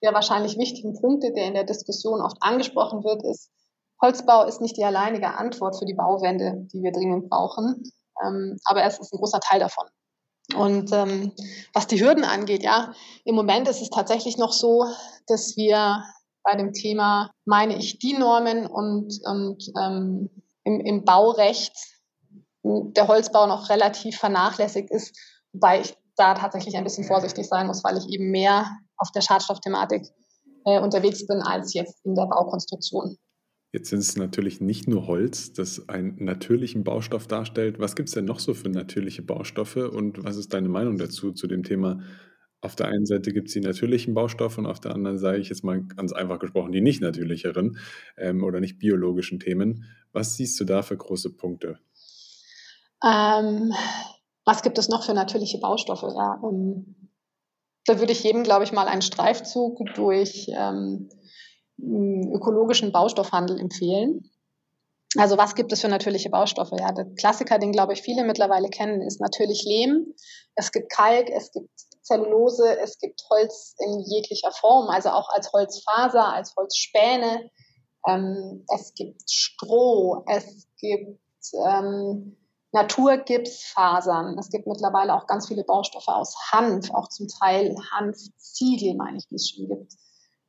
der 0.02 0.14
wahrscheinlich 0.14 0.58
wichtigen 0.58 0.98
Punkte, 0.98 1.34
der 1.34 1.46
in 1.46 1.56
der 1.56 1.66
Diskussion 1.66 2.22
oft 2.22 2.38
angesprochen 2.40 3.04
wird, 3.04 3.22
ist, 3.26 3.52
Holzbau 4.02 4.46
ist 4.46 4.62
nicht 4.62 4.78
die 4.78 4.86
alleinige 4.86 5.36
Antwort 5.36 5.78
für 5.78 5.86
die 5.86 5.94
Bauwende, 5.94 6.70
die 6.72 6.82
wir 6.82 6.94
dringend 6.94 7.30
brauchen, 7.30 7.84
ähm, 8.26 8.58
aber 8.66 8.84
es 8.84 9.00
ist 9.00 9.14
ein 9.14 9.18
großer 9.18 9.40
Teil 9.40 9.60
davon. 9.60 9.88
Und 10.56 10.92
ähm, 10.92 11.32
was 11.74 11.88
die 11.88 12.02
Hürden 12.02 12.24
angeht, 12.24 12.64
ja, 12.64 12.94
im 13.24 13.36
Moment 13.36 13.68
ist 13.68 13.82
es 13.82 13.90
tatsächlich 13.90 14.38
noch 14.38 14.52
so, 14.52 14.86
dass 15.28 15.56
wir 15.58 16.04
bei 16.44 16.56
dem 16.56 16.74
Thema, 16.74 17.32
meine 17.46 17.78
ich, 17.78 18.00
die 18.00 18.18
Normen 18.18 18.66
und, 18.66 19.20
und 19.26 19.64
ähm, 19.80 20.30
im, 20.64 20.80
im 20.80 21.06
Baurecht 21.06 21.74
der 22.64 23.08
Holzbau 23.08 23.48
noch 23.48 23.70
relativ 23.70 24.18
vernachlässigt 24.18 24.90
ist, 24.90 25.16
wobei 25.54 25.82
ich 25.82 25.96
da 26.16 26.34
tatsächlich 26.34 26.76
ein 26.76 26.84
bisschen 26.84 27.06
vorsichtig 27.06 27.48
sein 27.48 27.68
muss, 27.68 27.84
weil 27.84 27.98
ich 27.98 28.08
eben 28.10 28.32
mehr 28.32 28.70
auf 28.98 29.12
der 29.12 29.22
Schadstoffthematik 29.22 30.08
äh, 30.66 30.80
unterwegs 30.82 31.26
bin 31.26 31.42
als 31.42 31.74
jetzt 31.74 32.06
in 32.06 32.16
der 32.16 32.26
Baukonstruktion. 32.26 33.18
Jetzt 33.72 33.90
sind 33.90 34.00
es 34.00 34.16
natürlich 34.18 34.62
nicht 34.62 34.88
nur 34.88 35.06
Holz, 35.06 35.54
das 35.54 35.88
einen 35.90 36.24
natürlichen 36.24 36.84
Baustoff 36.84 37.28
darstellt. 37.28 37.80
Was 37.80 37.96
gibt 37.96 38.10
es 38.10 38.16
denn 38.16 38.26
noch 38.26 38.40
so 38.40 38.56
für 38.56 38.70
natürliche 38.70 39.22
Baustoffe 39.22 39.78
und 39.78 40.24
was 40.24 40.38
ist 40.38 40.54
deine 40.54 40.70
Meinung 40.70 40.98
dazu, 40.98 41.34
zu 41.34 41.46
dem 41.46 41.64
Thema 41.64 42.02
Auf 42.62 42.76
der 42.76 42.88
einen 42.88 43.06
Seite 43.06 43.32
gibt 43.32 43.48
es 43.48 43.54
die 43.54 43.62
natürlichen 43.62 44.14
Baustoffe 44.14 44.58
und 44.58 44.66
auf 44.66 44.80
der 44.80 44.94
anderen 44.94 45.18
sage 45.20 45.38
ich 45.38 45.50
jetzt 45.50 45.64
mal 45.64 45.84
ganz 45.84 46.12
einfach 46.14 46.40
gesprochen 46.40 46.72
die 46.72 46.82
nicht 46.82 47.02
natürlicheren 47.02 47.78
ähm, 48.18 48.44
oder 48.44 48.60
nicht 48.60 48.80
biologischen 48.80 49.40
Themen. 49.40 49.86
Was 50.12 50.36
siehst 50.36 50.60
du 50.60 50.66
da 50.66 50.82
für 50.82 50.98
große 50.98 51.36
Punkte? 51.36 51.80
Ähm, 53.04 53.72
was 54.46 54.62
gibt 54.64 54.78
es 54.78 54.90
noch 54.90 55.06
für 55.06 55.14
natürliche 55.14 55.60
Baustoffe? 55.60 56.04
Ja, 56.04 56.42
ähm, 56.44 56.96
da 57.86 58.00
würde 58.00 58.12
ich 58.12 58.24
jedem, 58.24 58.44
glaube 58.44 58.64
ich, 58.66 58.72
mal 58.72 58.88
einen 58.88 59.02
Streifzug 59.02 59.80
durch 59.96 60.48
ähm, 60.50 61.10
ökologischen 61.82 62.92
Baustoffhandel 62.92 63.60
empfehlen. 63.60 64.30
Also 65.18 65.38
was 65.38 65.56
gibt 65.56 65.72
es 65.72 65.82
für 65.82 65.88
natürliche 65.88 66.30
Baustoffe? 66.30 66.72
Ja, 66.80 66.92
der 66.92 67.06
Klassiker, 67.16 67.58
den 67.58 67.72
glaube 67.72 67.94
ich 67.94 68.02
viele 68.02 68.24
mittlerweile 68.24 68.70
kennen, 68.70 69.02
ist 69.02 69.20
natürlich 69.20 69.64
Lehm. 69.66 70.14
Es 70.56 70.72
gibt 70.72 70.92
Kalk, 70.92 71.30
es 71.30 71.52
gibt 71.52 71.70
Zellulose, 72.04 72.78
es 72.80 73.00
gibt 73.00 73.24
Holz 73.30 73.76
in 73.80 74.00
jeglicher 74.02 74.52
Form, 74.52 74.90
also 74.90 75.10
auch 75.10 75.30
als 75.30 75.52
Holzfaser, 75.52 76.32
als 76.32 76.56
Holzspäne. 76.56 77.50
Ähm, 78.08 78.66
es 78.74 78.94
gibt 78.94 79.30
Stroh, 79.30 80.24
es 80.28 80.68
gibt 80.80 81.20
ähm, 81.66 82.38
Naturgipsfasern. 82.72 84.38
Es 84.38 84.50
gibt 84.50 84.68
mittlerweile 84.68 85.16
auch 85.16 85.26
ganz 85.26 85.48
viele 85.48 85.64
Baustoffe 85.64 86.08
aus 86.08 86.36
Hanf, 86.52 86.92
auch 86.92 87.10
zum 87.10 87.28
Teil 87.28 87.76
Hanfziegel, 87.92 88.94
meine 88.96 89.18
ich, 89.18 89.26
wie 89.32 89.36
es 89.36 89.50
schon 89.50 89.68
gibt 89.68 89.94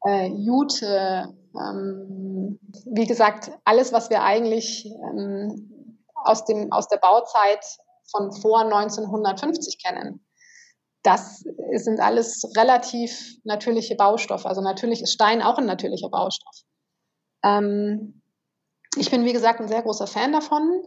äh, 0.07 0.29
Jute, 0.29 1.35
ähm, 1.55 2.59
wie 2.87 3.07
gesagt, 3.07 3.51
alles, 3.65 3.93
was 3.93 4.11
wir 4.11 4.23
eigentlich 4.23 4.87
ähm, 4.87 5.97
aus, 6.15 6.45
dem, 6.45 6.73
aus 6.73 6.89
der 6.89 6.99
Bauzeit 6.99 7.65
von 8.11 8.33
vor 8.33 8.61
1950 8.61 9.83
kennen. 9.83 10.25
Das 11.03 11.43
sind 11.77 12.01
alles 12.01 12.45
relativ 12.57 13.37
natürliche 13.45 13.97
Baustoffe. 13.97 14.47
Also 14.47 14.61
natürlich 14.61 15.03
ist 15.03 15.13
Stein 15.13 15.43
auch 15.43 15.57
ein 15.57 15.67
natürlicher 15.67 16.11
Baustoff. 16.11 16.63
Ähm, 17.43 18.23
ich 18.97 19.11
bin, 19.11 19.25
wie 19.25 19.33
gesagt, 19.33 19.61
ein 19.61 19.69
sehr 19.69 19.83
großer 19.83 20.07
Fan 20.07 20.33
davon, 20.33 20.83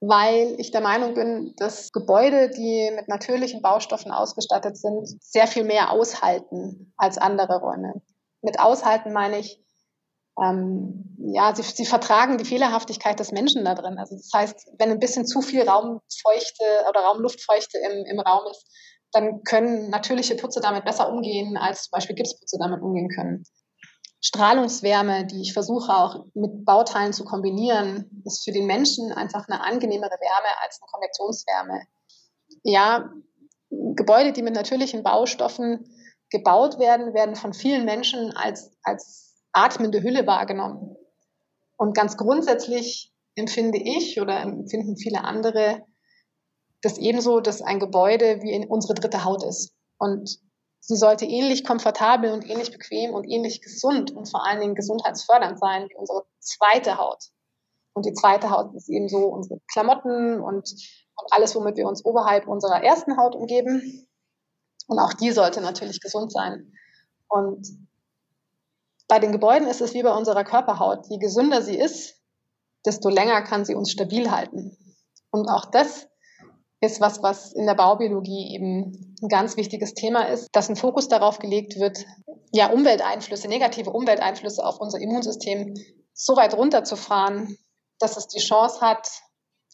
weil 0.00 0.54
ich 0.58 0.70
der 0.70 0.80
Meinung 0.80 1.14
bin, 1.14 1.54
dass 1.56 1.92
Gebäude, 1.92 2.50
die 2.50 2.90
mit 2.94 3.08
natürlichen 3.08 3.62
Baustoffen 3.62 4.12
ausgestattet 4.12 4.76
sind, 4.76 5.06
sehr 5.22 5.46
viel 5.46 5.64
mehr 5.64 5.92
aushalten 5.92 6.92
als 6.96 7.16
andere 7.16 7.60
Räume 7.60 8.02
mit 8.42 8.58
aushalten 8.60 9.12
meine 9.12 9.38
ich, 9.38 9.62
ähm, 10.42 11.16
ja, 11.18 11.54
sie, 11.54 11.62
sie 11.62 11.86
vertragen 11.86 12.38
die 12.38 12.44
Fehlerhaftigkeit 12.44 13.18
des 13.18 13.32
Menschen 13.32 13.64
da 13.64 13.74
drin. 13.74 13.98
Also 13.98 14.16
das 14.16 14.30
heißt, 14.32 14.70
wenn 14.78 14.90
ein 14.90 15.00
bisschen 15.00 15.26
zu 15.26 15.42
viel 15.42 15.68
Raumfeuchte 15.68 16.64
oder 16.88 17.00
Raumluftfeuchte 17.00 17.78
im, 17.78 18.04
im 18.06 18.20
Raum 18.20 18.50
ist, 18.50 18.66
dann 19.12 19.42
können 19.42 19.90
natürliche 19.90 20.36
Putze 20.36 20.60
damit 20.60 20.84
besser 20.84 21.10
umgehen, 21.10 21.56
als 21.56 21.84
zum 21.84 21.90
Beispiel 21.92 22.14
Gipsputze 22.14 22.58
damit 22.60 22.82
umgehen 22.82 23.08
können. 23.08 23.44
Strahlungswärme, 24.20 25.26
die 25.26 25.40
ich 25.42 25.52
versuche 25.52 25.92
auch 25.92 26.26
mit 26.34 26.64
Bauteilen 26.64 27.12
zu 27.12 27.24
kombinieren, 27.24 28.22
ist 28.24 28.44
für 28.44 28.52
den 28.52 28.66
Menschen 28.66 29.12
einfach 29.12 29.46
eine 29.48 29.62
angenehmere 29.62 30.10
Wärme 30.10 30.62
als 30.62 30.80
eine 30.80 30.90
Konvektionswärme. 30.90 31.82
Ja, 32.64 33.12
Gebäude, 33.70 34.32
die 34.32 34.42
mit 34.42 34.54
natürlichen 34.54 35.02
Baustoffen 35.02 35.88
gebaut 36.30 36.78
werden, 36.78 37.14
werden 37.14 37.36
von 37.36 37.52
vielen 37.52 37.84
Menschen 37.84 38.36
als, 38.36 38.70
als 38.82 39.36
atmende 39.52 40.02
Hülle 40.02 40.26
wahrgenommen. 40.26 40.96
Und 41.76 41.94
ganz 41.94 42.16
grundsätzlich 42.16 43.12
empfinde 43.34 43.78
ich 43.78 44.20
oder 44.20 44.40
empfinden 44.40 44.96
viele 44.96 45.24
andere 45.24 45.86
das 46.82 46.98
ebenso, 46.98 47.40
dass 47.40 47.62
ein 47.62 47.80
Gebäude 47.80 48.42
wie 48.42 48.66
unsere 48.68 48.94
dritte 48.94 49.24
Haut 49.24 49.42
ist. 49.44 49.72
Und 49.98 50.38
sie 50.80 50.96
sollte 50.96 51.24
ähnlich 51.24 51.64
komfortabel 51.64 52.32
und 52.32 52.48
ähnlich 52.48 52.70
bequem 52.70 53.14
und 53.14 53.24
ähnlich 53.24 53.62
gesund 53.62 54.10
und 54.12 54.30
vor 54.30 54.46
allen 54.46 54.60
Dingen 54.60 54.74
gesundheitsfördernd 54.74 55.58
sein 55.58 55.88
wie 55.88 55.96
unsere 55.96 56.24
zweite 56.38 56.98
Haut. 56.98 57.24
Und 57.94 58.06
die 58.06 58.12
zweite 58.12 58.50
Haut 58.50 58.74
ist 58.74 58.88
ebenso 58.88 59.26
unsere 59.26 59.60
Klamotten 59.72 60.40
und, 60.40 60.70
und 61.16 61.32
alles, 61.32 61.56
womit 61.56 61.76
wir 61.76 61.88
uns 61.88 62.04
oberhalb 62.04 62.46
unserer 62.46 62.82
ersten 62.82 63.16
Haut 63.16 63.34
umgeben. 63.34 64.07
Und 64.88 64.98
auch 64.98 65.12
die 65.12 65.30
sollte 65.30 65.60
natürlich 65.60 66.00
gesund 66.00 66.32
sein. 66.32 66.72
Und 67.28 67.68
bei 69.06 69.18
den 69.18 69.32
Gebäuden 69.32 69.68
ist 69.68 69.80
es 69.80 69.94
wie 69.94 70.02
bei 70.02 70.14
unserer 70.14 70.44
Körperhaut. 70.44 71.06
Je 71.08 71.18
gesünder 71.18 71.62
sie 71.62 71.78
ist, 71.78 72.16
desto 72.84 73.08
länger 73.08 73.42
kann 73.42 73.64
sie 73.64 73.74
uns 73.74 73.92
stabil 73.92 74.30
halten. 74.30 74.76
Und 75.30 75.48
auch 75.48 75.66
das 75.66 76.08
ist 76.80 77.00
was, 77.00 77.22
was 77.22 77.52
in 77.52 77.66
der 77.66 77.74
Baubiologie 77.74 78.54
eben 78.54 79.16
ein 79.22 79.28
ganz 79.28 79.56
wichtiges 79.56 79.94
Thema 79.94 80.28
ist, 80.28 80.48
dass 80.52 80.68
ein 80.68 80.76
Fokus 80.76 81.08
darauf 81.08 81.38
gelegt 81.38 81.78
wird, 81.78 82.04
ja, 82.52 82.70
Umwelteinflüsse, 82.70 83.48
negative 83.48 83.90
Umwelteinflüsse 83.90 84.64
auf 84.64 84.80
unser 84.80 85.00
Immunsystem 85.00 85.74
so 86.14 86.36
weit 86.36 86.54
runterzufahren, 86.54 87.58
dass 87.98 88.16
es 88.16 88.28
die 88.28 88.40
Chance 88.40 88.80
hat, 88.80 89.08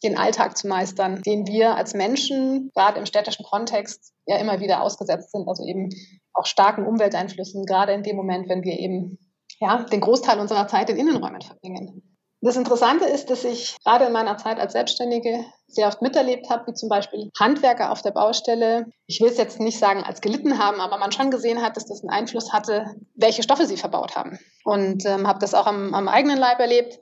den 0.02 0.18
Alltag 0.18 0.56
zu 0.56 0.68
meistern, 0.68 1.22
den 1.22 1.46
wir 1.46 1.76
als 1.76 1.94
Menschen, 1.94 2.70
gerade 2.74 2.98
im 2.98 3.06
städtischen 3.06 3.44
Kontext, 3.44 4.12
ja 4.26 4.38
immer 4.38 4.60
wieder 4.60 4.82
ausgesetzt 4.82 5.32
sind, 5.32 5.48
also 5.48 5.64
eben 5.64 5.90
auch 6.32 6.46
starken 6.46 6.86
Umwelteinflüssen, 6.86 7.64
gerade 7.64 7.92
in 7.92 8.02
dem 8.02 8.16
Moment, 8.16 8.48
wenn 8.48 8.64
wir 8.64 8.78
eben 8.78 9.18
ja, 9.60 9.84
den 9.84 10.00
Großteil 10.00 10.40
unserer 10.40 10.66
Zeit 10.68 10.90
in 10.90 10.96
Innenräumen 10.96 11.40
verbringen. 11.40 12.02
Das 12.40 12.56
Interessante 12.56 13.06
ist, 13.06 13.30
dass 13.30 13.42
ich 13.42 13.74
gerade 13.84 14.04
in 14.04 14.12
meiner 14.12 14.36
Zeit 14.36 14.60
als 14.60 14.74
Selbstständige 14.74 15.46
sehr 15.66 15.88
oft 15.88 16.02
miterlebt 16.02 16.50
habe, 16.50 16.66
wie 16.66 16.74
zum 16.74 16.90
Beispiel 16.90 17.30
Handwerker 17.40 17.90
auf 17.90 18.02
der 18.02 18.10
Baustelle, 18.10 18.84
ich 19.06 19.22
will 19.22 19.28
es 19.28 19.38
jetzt 19.38 19.60
nicht 19.60 19.78
sagen 19.78 20.02
als 20.02 20.20
gelitten 20.20 20.58
haben, 20.58 20.78
aber 20.78 20.98
man 20.98 21.10
schon 21.10 21.30
gesehen 21.30 21.62
hat, 21.62 21.78
dass 21.78 21.86
das 21.86 22.02
einen 22.02 22.10
Einfluss 22.10 22.52
hatte, 22.52 22.84
welche 23.14 23.42
Stoffe 23.42 23.64
sie 23.64 23.78
verbaut 23.78 24.14
haben. 24.14 24.38
Und 24.62 25.06
ähm, 25.06 25.26
habe 25.26 25.38
das 25.38 25.54
auch 25.54 25.66
am, 25.66 25.94
am 25.94 26.06
eigenen 26.06 26.36
Leib 26.36 26.60
erlebt 26.60 26.98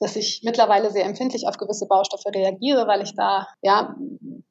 dass 0.00 0.16
ich 0.16 0.42
mittlerweile 0.44 0.90
sehr 0.90 1.04
empfindlich 1.04 1.46
auf 1.46 1.56
gewisse 1.56 1.86
Baustoffe 1.86 2.26
reagiere, 2.34 2.86
weil 2.86 3.02
ich 3.02 3.14
da, 3.14 3.46
ja, 3.62 3.96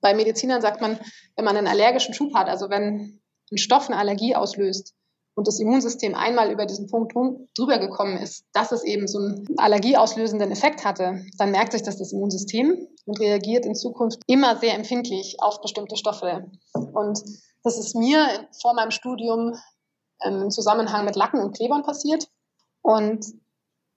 bei 0.01 0.13
Medizinern 0.13 0.62
sagt 0.62 0.82
man, 0.82 0.99
wenn 1.36 1.45
man 1.45 1.58
einen 1.58 1.67
allergischen 1.67 2.13
Schub 2.13 2.34
hat, 2.34 2.47
also 2.47 2.69
wenn 2.69 3.21
ein 3.51 3.58
Stoff 3.58 3.88
eine 3.88 3.97
Allergie 3.97 4.36
auslöst 4.36 4.93
und 5.36 5.47
das 5.47 5.60
Immunsystem 5.60 6.15
einmal 6.15 6.51
über 6.51 6.65
diesen 6.65 6.88
Punkt 6.88 7.13
drüber 7.58 7.79
gekommen 7.79 8.17
ist, 8.17 8.45
dass 8.53 8.71
es 8.71 8.84
eben 8.84 9.08
so 9.08 9.19
einen 9.19 9.45
allergieauslösenden 9.58 10.51
Effekt 10.51 10.86
hatte, 10.86 11.23
dann 11.38 11.51
merkt 11.51 11.71
sich 11.71 11.84
das 11.84 11.97
das 11.97 12.13
Immunsystem 12.13 12.88
und 13.06 13.19
reagiert 13.19 13.65
in 13.65 13.75
Zukunft 13.75 14.21
immer 14.27 14.58
sehr 14.58 14.75
empfindlich 14.75 15.38
auf 15.39 15.62
bestimmte 15.62 15.97
Stoffe. 15.97 16.51
Und 16.73 17.21
das 17.63 17.77
ist 17.77 17.95
mir 17.95 18.47
vor 18.62 18.73
meinem 18.73 18.91
Studium 18.91 19.56
ähm, 20.23 20.43
im 20.43 20.49
Zusammenhang 20.49 21.06
mit 21.06 21.15
Lacken 21.15 21.39
und 21.39 21.56
Klebern 21.56 21.84
passiert. 21.84 22.27
Und 22.82 23.25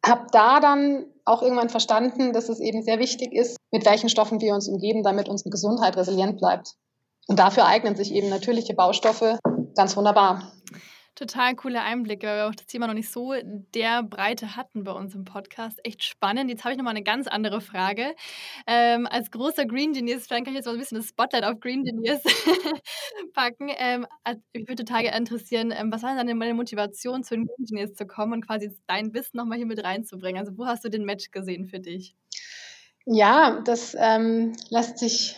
habe 0.05 0.27
da 0.31 0.61
dann 0.61 1.07
auch 1.27 1.43
irgendwann 1.43 1.69
verstanden, 1.69 2.33
dass 2.33 2.49
es 2.49 2.61
eben 2.61 2.83
sehr 2.83 2.99
wichtig 2.99 3.33
ist, 3.33 3.59
mit 3.73 3.85
welchen 3.85 4.09
Stoffen 4.09 4.41
wir 4.41 4.55
uns 4.55 4.69
umgeben, 4.69 5.03
damit 5.03 5.29
unsere 5.29 5.51
Gesundheit 5.51 5.97
resilient 5.97 6.39
bleibt. 6.39 6.75
Und 7.29 7.39
dafür 7.39 7.67
eignen 7.67 7.97
sich 7.97 8.15
eben 8.15 8.29
natürliche 8.29 8.75
Baustoffe 8.75 9.39
ganz 9.75 9.97
wunderbar. 9.97 10.53
Total 11.17 11.55
coole 11.57 11.81
Einblicke, 11.81 12.27
weil 12.27 12.37
wir 12.37 12.47
auch 12.47 12.55
das 12.55 12.67
Thema 12.67 12.87
noch 12.87 12.95
nicht 12.95 13.11
so 13.11 13.33
der 13.75 14.03
Breite 14.03 14.55
hatten 14.55 14.85
bei 14.85 14.93
uns 14.93 15.15
im 15.15 15.25
Podcast. 15.25 15.81
Echt 15.83 16.05
spannend. 16.05 16.51
Jetzt 16.51 16.63
habe 16.63 16.73
ich 16.73 16.77
nochmal 16.77 16.93
eine 16.93 17.03
ganz 17.03 17.27
andere 17.27 17.63
Frage. 17.63 18.15
Ähm, 18.67 19.07
als 19.07 19.31
großer 19.31 19.65
Green 19.65 19.95
Genius, 19.95 20.27
vielleicht 20.27 20.45
kann 20.45 20.53
ich 20.53 20.59
jetzt 20.59 20.67
mal 20.67 20.73
ein 20.73 20.79
bisschen 20.79 20.99
das 20.99 21.09
Spotlight 21.09 21.45
auf 21.45 21.59
Green 21.59 21.85
Genius 21.85 22.21
packen. 23.33 23.71
Ähm, 23.79 24.07
also, 24.25 24.43
mich 24.53 24.69
würde 24.69 24.85
total 24.85 25.05
interessieren, 25.05 25.73
ähm, 25.75 25.91
was 25.91 26.03
war 26.03 26.15
denn 26.15 26.27
deine 26.27 26.55
Motivation, 26.55 27.25
zu 27.25 27.35
den 27.35 27.47
Green 27.47 27.65
Genius 27.67 27.95
zu 27.95 28.07
kommen 28.07 28.35
und 28.35 28.47
quasi 28.47 28.77
dein 28.87 29.15
Wissen 29.15 29.39
nochmal 29.39 29.57
hier 29.57 29.67
mit 29.67 29.83
reinzubringen? 29.83 30.39
Also, 30.39 30.59
wo 30.59 30.67
hast 30.67 30.85
du 30.85 30.91
den 30.91 31.07
Match 31.07 31.31
gesehen 31.31 31.67
für 31.67 31.81
dich? 31.81 32.15
Ja, 33.07 33.63
das 33.65 33.97
ähm, 33.99 34.53
lässt 34.69 34.99
sich 34.99 35.37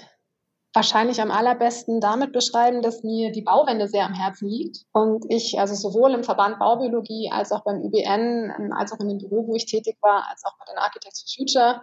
wahrscheinlich 0.74 1.20
am 1.20 1.30
allerbesten 1.30 2.00
damit 2.00 2.32
beschreiben, 2.32 2.82
dass 2.82 3.02
mir 3.02 3.32
die 3.32 3.42
Bauwende 3.42 3.88
sehr 3.88 4.04
am 4.04 4.14
Herzen 4.14 4.48
liegt. 4.48 4.84
Und 4.92 5.24
ich 5.28 5.58
also 5.58 5.74
sowohl 5.74 6.12
im 6.12 6.24
Verband 6.24 6.58
Baubiologie 6.58 7.30
als 7.32 7.52
auch 7.52 7.64
beim 7.64 7.82
ÜBN, 7.82 8.52
ähm, 8.58 8.72
als 8.72 8.92
auch 8.92 9.00
in 9.00 9.08
dem 9.08 9.18
Büro, 9.18 9.46
wo 9.46 9.54
ich 9.54 9.66
tätig 9.66 9.96
war, 10.02 10.26
als 10.30 10.44
auch 10.44 10.56
bei 10.58 10.64
den 10.70 10.78
Architects 10.78 11.22
for 11.22 11.44
Future 11.44 11.82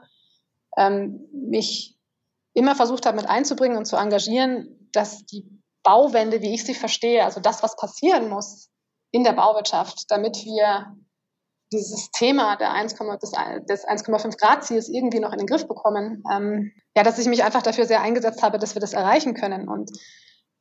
ähm, 0.78 1.28
mich 1.32 1.98
immer 2.54 2.76
versucht 2.76 3.06
habe, 3.06 3.18
mit 3.18 3.28
einzubringen 3.28 3.78
und 3.78 3.86
zu 3.86 3.98
engagieren, 3.98 4.90
dass 4.92 5.26
die 5.26 5.46
Bauwende, 5.84 6.42
wie 6.42 6.54
ich 6.54 6.64
sie 6.64 6.74
verstehe, 6.74 7.24
also 7.24 7.40
das, 7.40 7.64
was 7.64 7.76
passieren 7.76 8.30
muss 8.30 8.72
in 9.12 9.24
der 9.24 9.34
Bauwirtschaft, 9.34 10.10
damit 10.10 10.46
wir 10.46 10.96
dieses 11.76 12.12
Thema 12.12 12.56
der 12.56 12.72
1, 12.72 12.96
des, 12.96 13.32
des 13.70 13.86
1,5 13.86 14.38
Grad 14.38 14.64
Ziels 14.64 14.90
irgendwie 14.90 15.20
noch 15.20 15.32
in 15.32 15.40
den 15.40 15.48
Griff 15.48 15.68
bekommen. 15.68 16.24
Ähm, 16.32 16.72
ja, 16.96 17.04
dass 17.04 17.20
ich 17.20 17.28
mich 17.28 17.44
einfach 17.44 17.62
dafür 17.62 17.86
sehr 17.86 18.02
eingesetzt 18.02 18.42
habe, 18.44 18.60
dass 18.60 18.76
wir 18.76 18.80
das 18.80 18.94
erreichen 18.94 19.34
können. 19.34 19.68
Und 19.68 19.92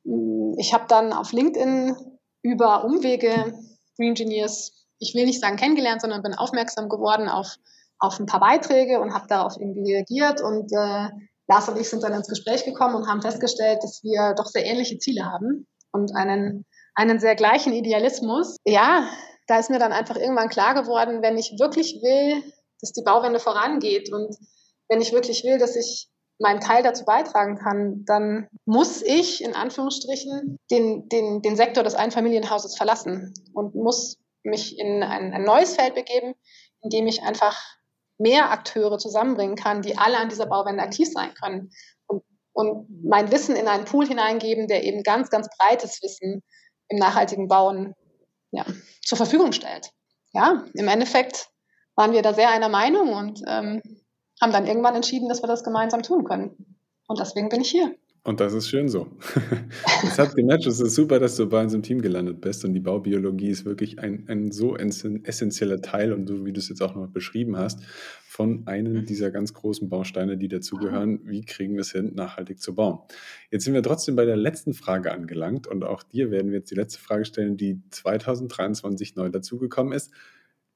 mh, 0.03 0.15
mm, 0.15 0.55
ich 0.57 0.73
habe 0.73 0.85
dann 0.87 1.13
auf 1.13 1.31
LinkedIn 1.31 1.95
über 2.41 2.83
Umwege 2.85 3.57
Green 3.97 4.09
Engineers, 4.09 4.87
ich 4.99 5.13
will 5.15 5.25
nicht 5.25 5.41
sagen 5.41 5.57
kennengelernt, 5.57 6.01
sondern 6.01 6.21
bin 6.21 6.33
aufmerksam 6.33 6.89
geworden 6.89 7.27
auf, 7.27 7.55
auf 7.99 8.19
ein 8.19 8.25
paar 8.25 8.39
Beiträge 8.39 8.99
und 8.99 9.13
habe 9.13 9.27
darauf 9.27 9.57
irgendwie 9.59 9.93
reagiert. 9.93 10.41
Und 10.41 10.71
äh, 10.71 11.09
Lars 11.47 11.69
und 11.69 11.79
ich 11.79 11.89
sind 11.89 12.03
dann 12.03 12.13
ins 12.13 12.27
Gespräch 12.27 12.65
gekommen 12.65 12.95
und 12.95 13.07
haben 13.07 13.21
festgestellt, 13.21 13.79
dass 13.83 14.03
wir 14.03 14.33
doch 14.35 14.47
sehr 14.47 14.65
ähnliche 14.65 14.97
Ziele 14.97 15.25
haben 15.25 15.67
und 15.91 16.15
einen 16.15 16.65
einen 16.95 17.19
sehr 17.19 17.35
gleichen 17.35 17.73
Idealismus. 17.73 18.57
Ja, 18.65 19.07
da 19.47 19.59
ist 19.59 19.69
mir 19.69 19.79
dann 19.79 19.91
einfach 19.91 20.15
irgendwann 20.15 20.49
klar 20.49 20.73
geworden, 20.73 21.21
wenn 21.21 21.37
ich 21.37 21.55
wirklich 21.59 22.01
will, 22.01 22.43
dass 22.81 22.91
die 22.91 23.03
Bauwende 23.03 23.39
vorangeht 23.39 24.11
und 24.11 24.35
wenn 24.87 25.01
ich 25.01 25.13
wirklich 25.13 25.43
will, 25.43 25.57
dass 25.57 25.75
ich 25.75 26.09
meinen 26.39 26.59
Teil 26.59 26.83
dazu 26.83 27.05
beitragen 27.05 27.57
kann, 27.57 28.03
dann 28.05 28.47
muss 28.65 29.01
ich 29.01 29.43
in 29.43 29.55
Anführungsstrichen 29.55 30.59
den, 30.69 31.07
den, 31.09 31.41
den 31.41 31.55
Sektor 31.55 31.83
des 31.83 31.95
Einfamilienhauses 31.95 32.75
verlassen 32.75 33.33
und 33.53 33.73
muss 33.75 34.17
mich 34.43 34.77
in 34.77 35.01
ein, 35.01 35.33
ein 35.33 35.43
neues 35.43 35.75
Feld 35.75 35.95
begeben, 35.95 36.35
in 36.81 36.89
dem 36.89 37.07
ich 37.07 37.23
einfach 37.23 37.57
mehr 38.17 38.51
Akteure 38.51 38.97
zusammenbringen 38.97 39.55
kann, 39.55 39.81
die 39.81 39.97
alle 39.97 40.17
an 40.17 40.29
dieser 40.29 40.45
Bauwende 40.45 40.83
aktiv 40.83 41.09
sein 41.11 41.33
können 41.33 41.71
und, 42.07 42.23
und 42.53 42.87
mein 43.03 43.31
Wissen 43.31 43.55
in 43.55 43.67
einen 43.67 43.85
Pool 43.85 44.05
hineingeben, 44.05 44.67
der 44.67 44.83
eben 44.83 45.03
ganz, 45.03 45.29
ganz 45.29 45.47
breites 45.57 46.01
Wissen 46.01 46.43
im 46.89 46.99
nachhaltigen 46.99 47.47
Bauen 47.47 47.95
ja, 48.55 48.65
zur 49.03 49.17
Verfügung 49.17 49.51
stellt. 49.51 49.91
Ja, 50.33 50.65
im 50.73 50.87
Endeffekt 50.87 51.49
waren 51.95 52.11
wir 52.11 52.21
da 52.21 52.33
sehr 52.33 52.49
einer 52.49 52.69
Meinung 52.69 53.13
und 53.13 53.41
ähm, 53.47 53.81
haben 54.41 54.51
dann 54.51 54.67
irgendwann 54.67 54.95
entschieden, 54.95 55.29
dass 55.29 55.41
wir 55.41 55.47
das 55.47 55.63
gemeinsam 55.63 56.03
tun 56.03 56.25
können. 56.25 56.77
Und 57.07 57.19
deswegen 57.19 57.49
bin 57.49 57.61
ich 57.61 57.69
hier. 57.69 57.95
Und 58.25 58.39
das 58.39 58.53
ist 58.53 58.67
schön 58.67 58.89
so. 58.89 59.07
Es 60.03 60.17
hat 60.17 60.35
gematcht. 60.35 60.65
Es 60.65 60.79
ist 60.79 60.95
super, 60.95 61.19
dass 61.19 61.35
du 61.35 61.47
bei 61.47 61.61
uns 61.61 61.75
im 61.75 61.83
Team 61.83 62.01
gelandet 62.01 62.41
bist. 62.41 62.65
Und 62.65 62.73
die 62.73 62.79
Baubiologie 62.79 63.49
ist 63.49 63.65
wirklich 63.65 63.99
ein, 63.99 64.25
ein 64.27 64.51
so 64.51 64.75
essentieller 64.75 65.79
Teil 65.81 66.11
und 66.11 66.27
so, 66.27 66.43
wie 66.43 66.51
du 66.51 66.59
es 66.59 66.67
jetzt 66.67 66.81
auch 66.81 66.95
noch 66.95 67.07
beschrieben 67.07 67.55
hast, 67.55 67.83
von 68.25 68.65
einem 68.65 68.93
mhm. 68.93 69.05
dieser 69.05 69.29
ganz 69.29 69.53
großen 69.53 69.89
Bausteine, 69.89 70.37
die 70.37 70.47
dazugehören. 70.47 71.19
Wie 71.23 71.45
kriegen 71.45 71.75
wir 71.75 71.81
es 71.81 71.91
hin, 71.91 72.13
nachhaltig 72.15 72.59
zu 72.59 72.73
bauen? 72.73 72.97
Jetzt 73.51 73.63
sind 73.63 73.75
wir 73.75 73.83
trotzdem 73.83 74.15
bei 74.15 74.25
der 74.25 74.37
letzten 74.37 74.73
Frage 74.73 75.11
angelangt. 75.11 75.67
Und 75.67 75.83
auch 75.83 76.01
dir 76.01 76.31
werden 76.31 76.49
wir 76.49 76.57
jetzt 76.57 76.71
die 76.71 76.75
letzte 76.75 76.99
Frage 76.99 77.25
stellen, 77.25 77.57
die 77.57 77.83
2023 77.91 79.15
neu 79.15 79.29
dazugekommen 79.29 79.93
ist. 79.93 80.11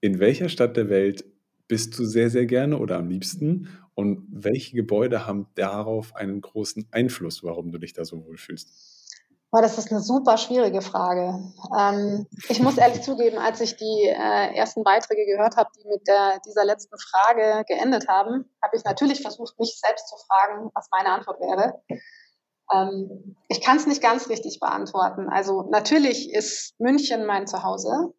In 0.01 0.19
welcher 0.19 0.49
Stadt 0.49 0.77
der 0.77 0.89
Welt 0.89 1.25
bist 1.69 1.97
du 1.97 2.03
sehr, 2.03 2.29
sehr 2.29 2.45
gerne 2.45 2.77
oder 2.77 2.97
am 2.97 3.07
liebsten? 3.07 3.69
Und 3.95 4.27
welche 4.29 4.75
Gebäude 4.75 5.25
haben 5.25 5.47
darauf 5.55 6.15
einen 6.15 6.41
großen 6.41 6.87
Einfluss, 6.91 7.43
warum 7.43 7.71
du 7.71 7.77
dich 7.77 7.93
da 7.93 8.03
so 8.03 8.25
wohlfühlst? 8.25 8.69
Oh, 9.51 9.61
das 9.61 9.77
ist 9.77 9.91
eine 9.91 10.01
super 10.01 10.37
schwierige 10.37 10.81
Frage. 10.81 11.39
Ähm, 11.77 12.27
ich 12.49 12.59
muss 12.59 12.77
ehrlich 12.77 13.01
zugeben, 13.01 13.37
als 13.39 13.61
ich 13.61 13.77
die 13.77 14.05
äh, 14.05 14.55
ersten 14.55 14.83
Beiträge 14.83 15.25
gehört 15.25 15.55
habe, 15.57 15.69
die 15.75 15.87
mit 15.87 16.07
der, 16.07 16.39
dieser 16.45 16.65
letzten 16.65 16.95
Frage 16.99 17.63
geendet 17.65 18.07
haben, 18.07 18.45
habe 18.61 18.75
ich 18.75 18.83
natürlich 18.83 19.21
versucht, 19.21 19.57
mich 19.59 19.79
selbst 19.79 20.07
zu 20.07 20.15
fragen, 20.27 20.69
was 20.75 20.89
meine 20.91 21.11
Antwort 21.11 21.39
wäre. 21.39 21.81
Ähm, 22.71 23.35
ich 23.47 23.61
kann 23.61 23.77
es 23.77 23.87
nicht 23.87 24.03
ganz 24.03 24.29
richtig 24.29 24.59
beantworten. 24.59 25.29
Also 25.29 25.67
natürlich 25.71 26.31
ist 26.31 26.79
München 26.79 27.25
mein 27.25 27.47
Zuhause. 27.47 28.13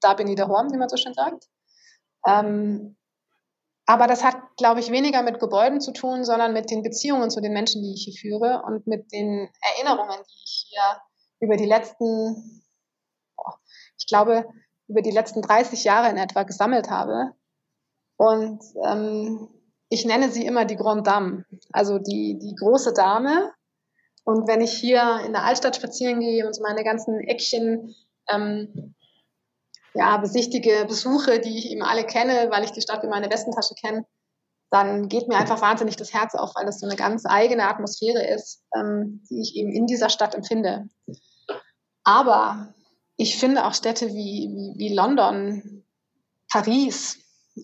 Da 0.00 0.14
bin 0.14 0.26
ich 0.26 0.34
der 0.34 0.48
Horn, 0.48 0.72
wie 0.72 0.76
man 0.76 0.88
so 0.88 0.96
schön 0.96 1.14
sagt. 1.14 1.46
Ähm, 2.26 2.96
aber 3.86 4.06
das 4.06 4.24
hat, 4.24 4.36
glaube 4.56 4.80
ich, 4.80 4.90
weniger 4.90 5.22
mit 5.22 5.40
Gebäuden 5.40 5.80
zu 5.80 5.92
tun, 5.92 6.24
sondern 6.24 6.54
mit 6.54 6.70
den 6.70 6.82
Beziehungen 6.82 7.30
zu 7.30 7.40
den 7.40 7.52
Menschen, 7.52 7.82
die 7.82 7.92
ich 7.92 8.04
hier 8.04 8.14
führe 8.14 8.62
und 8.66 8.86
mit 8.86 9.12
den 9.12 9.50
Erinnerungen, 9.60 10.16
die 10.26 10.42
ich 10.44 10.66
hier 10.70 11.00
über 11.40 11.56
die 11.56 11.66
letzten, 11.66 12.62
ich 13.98 14.06
glaube, 14.06 14.46
über 14.88 15.02
die 15.02 15.10
letzten 15.10 15.42
30 15.42 15.84
Jahre 15.84 16.10
in 16.10 16.16
etwa 16.16 16.44
gesammelt 16.44 16.90
habe. 16.90 17.32
Und 18.16 18.62
ähm, 18.84 19.48
ich 19.90 20.06
nenne 20.06 20.30
sie 20.30 20.46
immer 20.46 20.64
die 20.64 20.76
Grande 20.76 21.02
Dame, 21.02 21.44
also 21.72 21.98
die, 21.98 22.38
die 22.38 22.54
große 22.54 22.94
Dame. 22.94 23.52
Und 24.24 24.48
wenn 24.48 24.62
ich 24.62 24.72
hier 24.72 25.20
in 25.26 25.32
der 25.32 25.44
Altstadt 25.44 25.76
spazieren 25.76 26.20
gehe 26.20 26.46
und 26.46 26.58
meine 26.62 26.84
ganzen 26.84 27.20
Eckchen 27.20 27.94
ähm, 28.30 28.94
ja, 29.94 30.16
besichtige, 30.16 30.84
besuche, 30.86 31.40
die 31.40 31.58
ich 31.58 31.70
eben 31.70 31.82
alle 31.82 32.04
kenne, 32.04 32.48
weil 32.50 32.64
ich 32.64 32.72
die 32.72 32.82
Stadt 32.82 33.02
wie 33.02 33.08
meine 33.08 33.30
Westentasche 33.30 33.74
kenne, 33.74 34.04
dann 34.70 35.08
geht 35.08 35.28
mir 35.28 35.36
einfach 35.36 35.60
wahnsinnig 35.60 35.96
das 35.96 36.12
Herz 36.12 36.34
auf, 36.34 36.54
weil 36.56 36.66
das 36.66 36.80
so 36.80 36.86
eine 36.86 36.96
ganz 36.96 37.24
eigene 37.26 37.68
Atmosphäre 37.68 38.26
ist, 38.26 38.64
ähm, 38.76 39.22
die 39.30 39.40
ich 39.40 39.54
eben 39.54 39.70
in 39.70 39.86
dieser 39.86 40.08
Stadt 40.08 40.34
empfinde. 40.34 40.88
Aber 42.02 42.74
ich 43.16 43.38
finde 43.38 43.64
auch 43.64 43.74
Städte 43.74 44.08
wie, 44.08 44.50
wie, 44.52 44.74
wie 44.76 44.94
London, 44.94 45.84
Paris, 46.50 47.18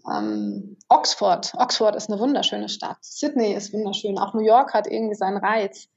ähm, 0.08 0.76
Oxford. 0.88 1.52
Oxford 1.56 1.96
ist 1.96 2.10
eine 2.10 2.20
wunderschöne 2.20 2.68
Stadt. 2.68 2.98
Sydney 3.00 3.54
ist 3.54 3.72
wunderschön. 3.72 4.18
Auch 4.18 4.34
New 4.34 4.44
York 4.44 4.72
hat 4.72 4.86
irgendwie 4.86 5.16
seinen 5.16 5.38
Reiz. 5.38 5.88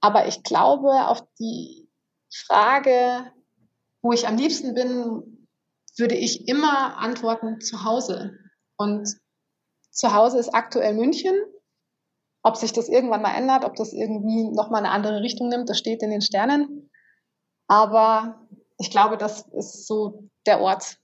Aber 0.00 0.28
ich 0.28 0.44
glaube, 0.44 1.08
auf 1.08 1.24
die 1.40 1.88
Frage, 2.32 3.32
wo 4.02 4.12
ich 4.12 4.28
am 4.28 4.36
liebsten 4.36 4.74
bin, 4.74 5.33
würde 5.96 6.14
ich 6.14 6.48
immer 6.48 6.98
antworten 6.98 7.60
zu 7.60 7.84
Hause. 7.84 8.38
Und 8.76 9.08
zu 9.90 10.14
Hause 10.14 10.38
ist 10.38 10.54
aktuell 10.54 10.94
München. 10.94 11.34
Ob 12.42 12.56
sich 12.56 12.72
das 12.72 12.88
irgendwann 12.88 13.22
mal 13.22 13.36
ändert, 13.36 13.64
ob 13.64 13.74
das 13.76 13.92
irgendwie 13.92 14.50
nochmal 14.50 14.80
eine 14.84 14.90
andere 14.90 15.22
Richtung 15.22 15.48
nimmt, 15.48 15.68
das 15.68 15.78
steht 15.78 16.02
in 16.02 16.10
den 16.10 16.20
Sternen. 16.20 16.90
Aber 17.68 18.46
ich 18.78 18.90
glaube, 18.90 19.16
das 19.16 19.46
ist 19.48 19.86
so 19.86 20.28
der 20.46 20.60
Ort, 20.60 20.98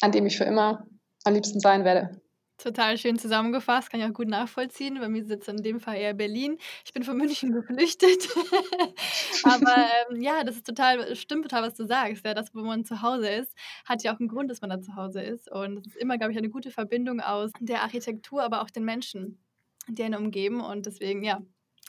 an 0.00 0.12
dem 0.12 0.26
ich 0.26 0.36
für 0.36 0.44
immer 0.44 0.86
am 1.24 1.34
liebsten 1.34 1.60
sein 1.60 1.84
werde. 1.84 2.21
Total 2.62 2.96
schön 2.96 3.18
zusammengefasst, 3.18 3.90
kann 3.90 3.98
ich 3.98 4.06
auch 4.06 4.12
gut 4.12 4.28
nachvollziehen. 4.28 5.00
Bei 5.00 5.08
mir 5.08 5.24
sitzt 5.24 5.48
in 5.48 5.56
dem 5.56 5.80
Fall 5.80 5.96
eher 5.96 6.14
Berlin. 6.14 6.58
Ich 6.84 6.92
bin 6.92 7.02
von 7.02 7.16
München 7.16 7.52
geflüchtet. 7.52 8.28
Aber 9.42 9.88
ähm, 10.10 10.22
ja, 10.22 10.44
das 10.44 10.56
ist 10.56 10.66
total, 10.66 11.16
stimmt 11.16 11.42
total, 11.42 11.64
was 11.64 11.74
du 11.74 11.84
sagst. 11.84 12.24
Ja, 12.24 12.34
das, 12.34 12.54
wo 12.54 12.60
man 12.60 12.84
zu 12.84 13.02
Hause 13.02 13.28
ist, 13.30 13.52
hat 13.84 14.04
ja 14.04 14.14
auch 14.14 14.20
einen 14.20 14.28
Grund, 14.28 14.48
dass 14.48 14.60
man 14.60 14.70
da 14.70 14.80
zu 14.80 14.94
Hause 14.94 15.22
ist. 15.22 15.50
Und 15.50 15.78
es 15.78 15.86
ist 15.88 15.96
immer, 15.96 16.18
glaube 16.18 16.32
ich, 16.32 16.38
eine 16.38 16.50
gute 16.50 16.70
Verbindung 16.70 17.20
aus 17.20 17.50
der 17.58 17.82
Architektur, 17.82 18.44
aber 18.44 18.62
auch 18.62 18.70
den 18.70 18.84
Menschen, 18.84 19.42
die 19.88 20.04
einen 20.04 20.14
umgeben. 20.14 20.60
Und 20.60 20.86
deswegen, 20.86 21.24
ja, 21.24 21.42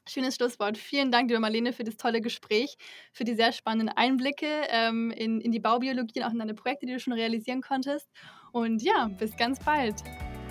Schönes 0.05 0.35
Schlusswort. 0.35 0.77
Vielen 0.77 1.11
Dank, 1.11 1.29
liebe 1.29 1.39
Marlene, 1.39 1.71
für 1.71 1.85
das 1.85 1.95
tolle 1.95 2.19
Gespräch, 2.19 2.75
für 3.13 3.23
die 3.23 3.35
sehr 3.35 3.53
spannenden 3.53 3.87
Einblicke 3.87 4.47
ähm, 4.67 5.11
in, 5.11 5.39
in 5.39 5.53
die 5.53 5.61
Baubiologie 5.61 6.19
und 6.19 6.25
auch 6.25 6.33
in 6.33 6.39
deine 6.39 6.55
Projekte, 6.55 6.85
die 6.85 6.91
du 6.91 6.99
schon 6.99 7.13
realisieren 7.13 7.61
konntest. 7.61 8.09
Und 8.51 8.81
ja, 8.81 9.07
bis 9.17 9.37
ganz 9.37 9.59
bald. 9.63 9.95